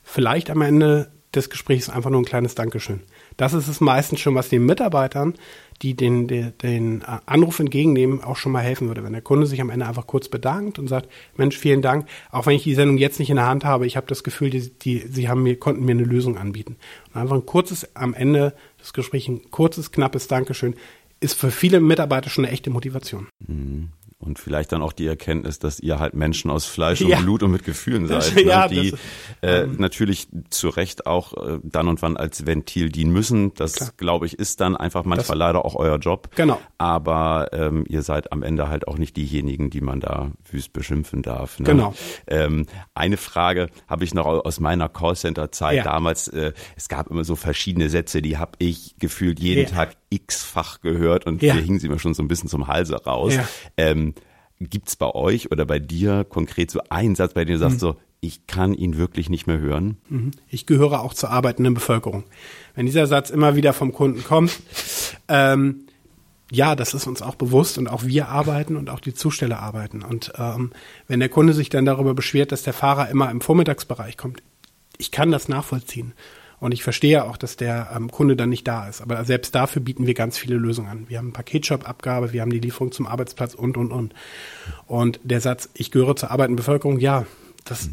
Vielleicht 0.01 0.49
am 0.49 0.61
Ende 0.61 1.11
des 1.35 1.51
Gesprächs 1.51 1.89
einfach 1.89 2.09
nur 2.09 2.21
ein 2.21 2.25
kleines 2.25 2.55
Dankeschön. 2.55 3.01
Das 3.37 3.53
ist 3.53 3.67
es 3.67 3.81
meistens 3.81 4.19
schon, 4.19 4.33
was 4.33 4.49
den 4.49 4.65
Mitarbeitern, 4.65 5.35
die 5.81 5.93
den, 5.93 6.27
den, 6.27 6.53
den 6.61 7.03
Anruf 7.03 7.59
entgegennehmen, 7.59 8.23
auch 8.23 8.35
schon 8.35 8.51
mal 8.51 8.61
helfen 8.61 8.87
würde. 8.87 9.03
Wenn 9.03 9.13
der 9.13 9.21
Kunde 9.21 9.45
sich 9.45 9.61
am 9.61 9.69
Ende 9.69 9.85
einfach 9.85 10.07
kurz 10.07 10.27
bedankt 10.27 10.79
und 10.79 10.87
sagt, 10.87 11.09
Mensch, 11.37 11.57
vielen 11.57 11.81
Dank, 11.81 12.07
auch 12.31 12.45
wenn 12.45 12.55
ich 12.55 12.63
die 12.63 12.75
Sendung 12.75 12.97
jetzt 12.97 13.19
nicht 13.19 13.29
in 13.29 13.37
der 13.37 13.47
Hand 13.47 13.65
habe, 13.65 13.85
ich 13.85 13.95
habe 13.95 14.07
das 14.07 14.23
Gefühl, 14.23 14.49
die, 14.49 14.69
die, 14.69 14.99
sie 14.99 15.29
haben 15.29 15.43
mir, 15.43 15.57
konnten 15.57 15.85
mir 15.85 15.93
eine 15.93 16.03
Lösung 16.03 16.37
anbieten. 16.37 16.75
Und 17.13 17.21
einfach 17.21 17.35
ein 17.35 17.45
kurzes, 17.45 17.95
am 17.95 18.13
Ende 18.13 18.53
des 18.79 18.93
Gesprächs, 18.93 19.27
ein 19.27 19.49
kurzes, 19.51 19.91
knappes 19.91 20.27
Dankeschön, 20.27 20.75
ist 21.21 21.37
für 21.37 21.51
viele 21.51 21.79
Mitarbeiter 21.79 22.29
schon 22.29 22.45
eine 22.45 22.53
echte 22.53 22.69
Motivation. 22.69 23.27
Mhm 23.47 23.89
und 24.19 24.37
vielleicht 24.37 24.73
dann 24.73 24.81
auch 24.81 24.91
die 24.91 25.07
Erkenntnis, 25.07 25.59
dass 25.59 25.79
ihr 25.79 25.97
halt 25.97 26.13
Menschen 26.13 26.51
aus 26.51 26.65
Fleisch 26.65 26.99
ja. 26.99 27.17
und 27.17 27.23
Blut 27.23 27.41
und 27.41 27.51
mit 27.51 27.63
Gefühlen 27.63 28.05
seid, 28.05 28.35
ne? 28.35 28.43
ja, 28.43 28.67
die 28.67 28.91
das, 28.91 28.99
äh, 29.41 29.61
ähm, 29.63 29.77
natürlich 29.79 30.27
zu 30.49 30.67
Recht 30.67 31.07
auch 31.07 31.33
äh, 31.33 31.59
dann 31.63 31.87
und 31.87 32.01
wann 32.01 32.17
als 32.17 32.45
Ventil 32.45 32.89
dienen 32.89 33.13
müssen. 33.13 33.53
Das 33.53 33.95
glaube 33.95 34.25
ich 34.25 34.37
ist 34.37 34.59
dann 34.59 34.75
einfach 34.75 35.05
manchmal 35.05 35.37
das, 35.37 35.37
leider 35.37 35.65
auch 35.65 35.75
euer 35.75 35.97
Job. 35.97 36.29
Genau. 36.35 36.59
Aber 36.77 37.47
ähm, 37.53 37.85
ihr 37.87 38.01
seid 38.01 38.33
am 38.33 38.43
Ende 38.43 38.67
halt 38.67 38.89
auch 38.89 38.97
nicht 38.97 39.15
diejenigen, 39.15 39.69
die 39.69 39.81
man 39.81 40.01
da 40.01 40.31
wüst 40.51 40.73
beschimpfen 40.73 41.21
darf. 41.21 41.57
Ne? 41.59 41.65
Genau. 41.65 41.93
Ähm, 42.27 42.65
eine 42.93 43.15
Frage 43.15 43.69
habe 43.87 44.03
ich 44.03 44.13
noch 44.13 44.25
aus 44.25 44.59
meiner 44.59 44.89
Callcenter-Zeit 44.89 45.77
ja. 45.77 45.83
damals. 45.83 46.27
Äh, 46.27 46.51
es 46.75 46.89
gab 46.89 47.09
immer 47.09 47.23
so 47.23 47.37
verschiedene 47.37 47.89
Sätze, 47.89 48.21
die 48.21 48.37
habe 48.37 48.51
ich 48.57 48.95
gefühlt 48.99 49.39
jeden 49.39 49.65
Tag 49.65 49.95
x-fach 50.09 50.81
gehört 50.81 51.25
und 51.25 51.41
ja. 51.41 51.53
hier 51.53 51.63
hingen 51.63 51.79
sie 51.79 51.89
mir 51.89 51.99
schon 51.99 52.13
so 52.13 52.23
ein 52.23 52.27
bisschen 52.27 52.49
zum 52.49 52.67
Halse 52.67 52.95
raus. 53.03 53.35
Ja. 53.35 53.47
Ähm, 53.77 54.13
Gibt's 54.61 54.97
bei 54.97 55.09
euch 55.09 55.51
oder 55.51 55.65
bei 55.65 55.79
dir 55.79 56.25
konkret 56.25 56.69
so 56.69 56.81
einen 56.89 57.15
Satz, 57.15 57.33
bei 57.33 57.45
dem 57.45 57.53
du 57.53 57.59
sagst 57.59 57.77
mhm. 57.77 57.79
so, 57.79 57.95
ich 58.19 58.45
kann 58.45 58.73
ihn 58.73 58.97
wirklich 58.97 59.29
nicht 59.29 59.47
mehr 59.47 59.59
hören? 59.59 59.97
Mhm. 60.09 60.31
Ich 60.49 60.65
gehöre 60.65 60.99
auch 60.99 61.13
zur 61.13 61.29
arbeitenden 61.29 61.73
Bevölkerung. 61.73 62.25
Wenn 62.75 62.85
dieser 62.85 63.07
Satz 63.07 63.29
immer 63.29 63.55
wieder 63.55 63.71
vom 63.71 63.93
Kunden 63.93 64.21
kommt, 64.21 64.59
ähm, 65.29 65.85
ja, 66.51 66.75
das 66.75 66.93
ist 66.93 67.07
uns 67.07 67.21
auch 67.21 67.35
bewusst 67.35 67.77
und 67.77 67.87
auch 67.87 68.03
wir 68.03 68.27
arbeiten 68.27 68.75
und 68.75 68.89
auch 68.89 68.99
die 68.99 69.13
Zusteller 69.13 69.59
arbeiten. 69.59 70.03
Und 70.03 70.33
ähm, 70.37 70.71
wenn 71.07 71.21
der 71.21 71.29
Kunde 71.29 71.53
sich 71.53 71.69
dann 71.69 71.85
darüber 71.85 72.13
beschwert, 72.13 72.51
dass 72.51 72.63
der 72.63 72.73
Fahrer 72.73 73.09
immer 73.09 73.31
im 73.31 73.39
Vormittagsbereich 73.39 74.17
kommt, 74.17 74.43
ich 74.97 75.11
kann 75.11 75.31
das 75.31 75.47
nachvollziehen. 75.47 76.11
Und 76.59 76.73
ich 76.73 76.83
verstehe 76.83 77.23
auch, 77.23 77.37
dass 77.37 77.55
der 77.55 77.91
ähm, 77.95 78.11
Kunde 78.11 78.35
dann 78.35 78.49
nicht 78.49 78.67
da 78.67 78.87
ist. 78.87 79.01
Aber 79.01 79.23
selbst 79.23 79.55
dafür 79.55 79.81
bieten 79.81 80.07
wir 80.07 80.13
ganz 80.13 80.37
viele 80.37 80.55
Lösungen 80.55 80.89
an. 80.89 81.05
Wir 81.07 81.17
haben 81.17 81.33
Paketshop-Abgabe, 81.33 82.33
wir 82.33 82.41
haben 82.41 82.51
die 82.51 82.59
Lieferung 82.59 82.91
zum 82.91 83.07
Arbeitsplatz 83.07 83.53
und, 83.53 83.77
und, 83.77 83.91
und. 83.91 84.13
Und 84.87 85.19
der 85.23 85.41
Satz, 85.41 85.69
ich 85.73 85.91
gehöre 85.91 86.15
zur 86.15 86.31
arbeitenden 86.31 86.57
Bevölkerung, 86.57 86.99
ja, 86.99 87.25
das 87.65 87.89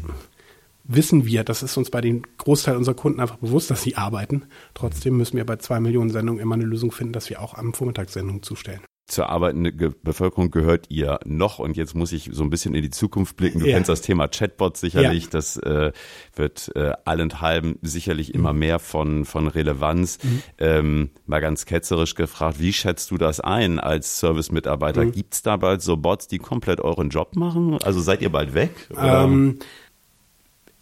wissen 0.83 1.25
wir. 1.25 1.43
Das 1.43 1.63
ist 1.63 1.77
uns 1.77 1.89
bei 1.89 2.01
den 2.01 2.23
Großteil 2.37 2.75
unserer 2.75 2.95
Kunden 2.95 3.19
einfach 3.19 3.37
bewusst, 3.37 3.71
dass 3.71 3.81
sie 3.81 3.95
arbeiten. 3.95 4.43
Trotzdem 4.73 5.17
müssen 5.17 5.37
wir 5.37 5.45
bei 5.45 5.57
zwei 5.57 5.79
Millionen 5.79 6.09
Sendungen 6.09 6.41
immer 6.41 6.55
eine 6.55 6.65
Lösung 6.65 6.91
finden, 6.91 7.13
dass 7.13 7.29
wir 7.29 7.41
auch 7.41 7.53
am 7.53 7.73
Vormittagssendungen 7.73 8.43
zustellen 8.43 8.81
zur 9.07 9.29
arbeitenden 9.29 9.95
Bevölkerung 10.03 10.51
gehört 10.51 10.87
ihr 10.89 11.19
noch 11.23 11.59
und 11.59 11.77
jetzt 11.77 11.95
muss 11.95 12.11
ich 12.11 12.29
so 12.33 12.43
ein 12.43 12.49
bisschen 12.49 12.75
in 12.75 12.81
die 12.81 12.89
Zukunft 12.89 13.37
blicken. 13.37 13.59
Du 13.59 13.65
ja. 13.65 13.75
kennst 13.75 13.89
das 13.89 14.01
Thema 14.01 14.27
Chatbot 14.27 14.75
sicherlich, 14.75 15.23
ja. 15.25 15.29
das 15.31 15.55
äh, 15.57 15.93
wird 16.35 16.71
äh, 16.75 16.91
allenthalben 17.05 17.79
sicherlich 17.81 18.29
mhm. 18.29 18.35
immer 18.35 18.53
mehr 18.53 18.79
von, 18.79 19.23
von 19.23 19.47
Relevanz. 19.47 20.19
Mhm. 20.21 20.43
Ähm, 20.57 21.09
mal 21.25 21.39
ganz 21.39 21.65
ketzerisch 21.65 22.15
gefragt, 22.15 22.59
wie 22.59 22.73
schätzt 22.73 23.11
du 23.11 23.17
das 23.17 23.39
ein 23.39 23.79
als 23.79 24.19
Service-Mitarbeiter? 24.19 25.05
Mhm. 25.05 25.11
Gibt 25.13 25.35
es 25.35 25.41
da 25.41 25.55
bald 25.55 25.81
so 25.81 25.95
Bots, 25.95 26.27
die 26.27 26.39
komplett 26.39 26.81
euren 26.81 27.09
Job 27.09 27.37
machen? 27.37 27.77
Also 27.83 28.01
seid 28.01 28.21
ihr 28.21 28.29
bald 28.29 28.53
weg? 28.53 28.71
Ähm, 28.97 29.59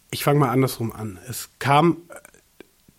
ich 0.10 0.24
fange 0.24 0.40
mal 0.40 0.50
andersrum 0.50 0.92
an. 0.92 1.20
Es 1.30 1.52
kam 1.60 1.98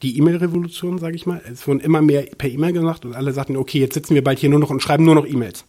die 0.02 0.18
E-Mail-Revolution, 0.18 0.98
sage 0.98 1.16
ich 1.16 1.26
mal. 1.26 1.40
Es 1.50 1.66
wurden 1.66 1.80
immer 1.80 2.02
mehr 2.02 2.22
per 2.22 2.50
E-Mail 2.50 2.72
gemacht 2.72 3.04
und 3.04 3.14
alle 3.14 3.32
sagten, 3.32 3.56
okay, 3.56 3.78
jetzt 3.78 3.94
sitzen 3.94 4.14
wir 4.14 4.22
bald 4.24 4.38
hier 4.38 4.50
nur 4.50 4.60
noch 4.60 4.70
und 4.70 4.82
schreiben 4.82 5.04
nur 5.04 5.14
noch 5.14 5.26
E-Mails. 5.26 5.64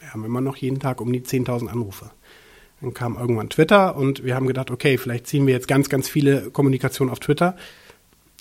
Wir 0.00 0.12
haben 0.12 0.24
immer 0.24 0.40
noch 0.40 0.56
jeden 0.56 0.78
Tag 0.78 1.00
um 1.00 1.12
die 1.12 1.22
10.000 1.22 1.68
Anrufe. 1.68 2.10
Dann 2.80 2.92
kam 2.92 3.16
irgendwann 3.16 3.48
Twitter 3.48 3.96
und 3.96 4.24
wir 4.24 4.34
haben 4.34 4.46
gedacht, 4.46 4.70
okay, 4.70 4.98
vielleicht 4.98 5.26
ziehen 5.26 5.46
wir 5.46 5.54
jetzt 5.54 5.68
ganz, 5.68 5.88
ganz 5.88 6.08
viele 6.08 6.50
Kommunikationen 6.50 7.10
auf 7.10 7.20
Twitter. 7.20 7.56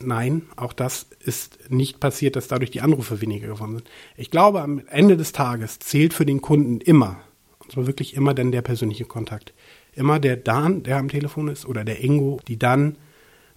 Nein, 0.01 0.41
auch 0.57 0.73
das 0.73 1.07
ist 1.21 1.71
nicht 1.71 2.01
passiert, 2.01 2.35
dass 2.35 2.49
dadurch 2.49 2.69
die 2.69 2.81
Anrufe 2.81 3.21
weniger 3.21 3.47
geworden 3.47 3.77
sind. 3.77 3.89
Ich 4.17 4.29
glaube, 4.29 4.61
am 4.61 4.81
Ende 4.89 5.15
des 5.15 5.31
Tages 5.31 5.79
zählt 5.79 6.13
für 6.13 6.25
den 6.25 6.41
Kunden 6.41 6.81
immer, 6.81 7.21
und 7.59 7.71
zwar 7.71 7.87
wirklich 7.87 8.13
immer 8.13 8.33
dann 8.33 8.51
der 8.51 8.61
persönliche 8.61 9.05
Kontakt. 9.05 9.53
Immer 9.93 10.19
der 10.19 10.35
Dan, 10.35 10.83
der 10.83 10.97
am 10.97 11.07
Telefon 11.07 11.47
ist, 11.47 11.65
oder 11.65 11.85
der 11.85 12.03
Ingo, 12.03 12.41
die 12.49 12.59
dann 12.59 12.97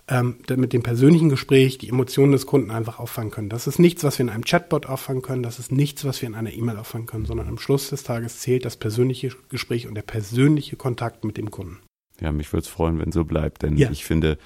ähm, 0.09 0.37
mit 0.57 0.73
dem 0.73 0.83
persönlichen 0.83 1.29
Gespräch 1.29 1.79
die 1.79 1.89
Emotionen 1.89 2.33
des 2.33 2.47
Kunden 2.47 2.71
einfach 2.71 2.99
auffangen 2.99 3.31
können. 3.31 3.49
Das 3.49 3.67
ist 3.67 3.79
nichts, 3.79 4.05
was 4.05 4.19
wir 4.19 4.25
in 4.25 4.31
einem 4.31 4.45
Chatbot 4.45 4.87
auffangen 4.87 5.23
können, 5.23 5.43
das 5.43 5.59
ist 5.59 5.71
nichts, 5.73 6.05
was 6.05 6.23
wir 6.23 6.29
in 6.29 6.35
einer 6.35 6.53
E-Mail 6.53 6.79
auffangen 6.79 7.07
können, 7.07 7.27
sondern 7.27 7.49
am 7.49 7.59
Schluss 7.59 7.91
des 7.91 8.03
Tages 8.03 8.41
zählt 8.41 8.65
das 8.65 8.77
persönliche 8.77 9.31
Gespräch 9.49 9.87
und 9.87 9.95
der 9.95 10.03
persönliche 10.03 10.77
Kontakt 10.77 11.25
mit 11.25 11.37
dem 11.37 11.51
Kunden. 11.51 11.79
Ja, 12.21 12.33
mich 12.33 12.53
würde 12.53 12.63
es 12.63 12.69
freuen, 12.69 12.99
wenn 12.99 13.13
so 13.13 13.25
bleibt, 13.25 13.63
denn 13.63 13.77
ja. 13.77 13.91
ich 13.91 14.05
finde, 14.05 14.39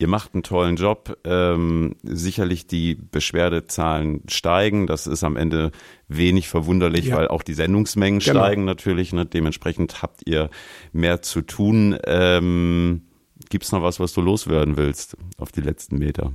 ihr 0.00 0.08
macht 0.08 0.34
einen 0.34 0.42
tollen 0.42 0.76
Job. 0.76 1.18
Ähm, 1.24 1.94
sicherlich 2.02 2.66
die 2.66 2.96
Beschwerdezahlen 2.96 4.22
steigen. 4.28 4.86
Das 4.86 5.06
ist 5.06 5.22
am 5.22 5.36
Ende 5.36 5.70
wenig 6.08 6.48
verwunderlich, 6.48 7.06
ja. 7.06 7.16
weil 7.16 7.28
auch 7.28 7.42
die 7.42 7.54
Sendungsmengen 7.54 8.20
genau. 8.20 8.40
steigen 8.40 8.64
natürlich. 8.64 9.12
Ne? 9.12 9.26
Dementsprechend 9.26 10.02
habt 10.02 10.26
ihr 10.26 10.50
mehr 10.92 11.22
zu 11.22 11.42
tun. 11.42 11.96
Ähm, 12.04 13.02
Gibt 13.50 13.64
es 13.64 13.72
noch 13.72 13.82
was, 13.82 14.00
was 14.00 14.12
du 14.14 14.22
loswerden 14.22 14.76
willst 14.76 15.16
auf 15.36 15.52
die 15.52 15.60
letzten 15.60 15.98
Meter? 15.98 16.32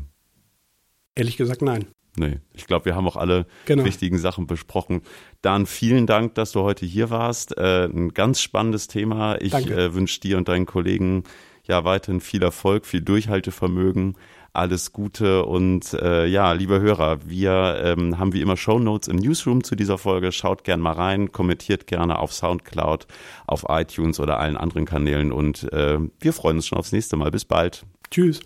Ehrlich 1.15 1.37
gesagt, 1.37 1.61
nein. 1.61 1.87
Nee, 2.17 2.39
ich 2.53 2.67
glaube, 2.67 2.85
wir 2.85 2.95
haben 2.95 3.07
auch 3.07 3.15
alle 3.15 3.45
genau. 3.65 3.83
wichtigen 3.83 4.17
Sachen 4.17 4.47
besprochen. 4.47 5.01
Dan, 5.41 5.65
vielen 5.65 6.07
Dank, 6.07 6.35
dass 6.35 6.51
du 6.51 6.61
heute 6.61 6.85
hier 6.85 7.09
warst. 7.09 7.57
Äh, 7.57 7.85
ein 7.85 8.13
ganz 8.13 8.41
spannendes 8.41 8.87
Thema. 8.87 9.41
Ich 9.41 9.53
äh, 9.53 9.93
wünsche 9.93 10.19
dir 10.19 10.37
und 10.37 10.47
deinen 10.47 10.65
Kollegen 10.65 11.23
ja 11.63 11.83
weiterhin 11.83 12.21
viel 12.21 12.43
Erfolg, 12.43 12.85
viel 12.85 13.01
Durchhaltevermögen, 13.01 14.17
alles 14.55 14.93
Gute 14.93 15.45
und 15.45 15.93
äh, 15.93 16.25
ja, 16.25 16.53
liebe 16.53 16.79
Hörer, 16.79 17.19
wir 17.25 17.81
ähm, 17.83 18.17
haben 18.17 18.33
wie 18.33 18.41
immer 18.41 18.57
Show 18.57 18.79
Notes 18.79 19.07
im 19.07 19.17
Newsroom 19.17 19.63
zu 19.63 19.75
dieser 19.75 19.97
Folge. 19.97 20.31
Schaut 20.31 20.63
gern 20.63 20.79
mal 20.79 20.93
rein, 20.93 21.31
kommentiert 21.31 21.87
gerne 21.87 22.19
auf 22.19 22.33
SoundCloud, 22.33 23.07
auf 23.47 23.65
iTunes 23.69 24.19
oder 24.19 24.39
allen 24.39 24.57
anderen 24.57 24.85
Kanälen 24.85 25.31
und 25.31 25.71
äh, 25.73 25.99
wir 26.19 26.33
freuen 26.33 26.57
uns 26.57 26.67
schon 26.67 26.77
aufs 26.77 26.91
nächste 26.91 27.15
Mal. 27.15 27.31
Bis 27.31 27.45
bald. 27.45 27.85
Tschüss. 28.11 28.41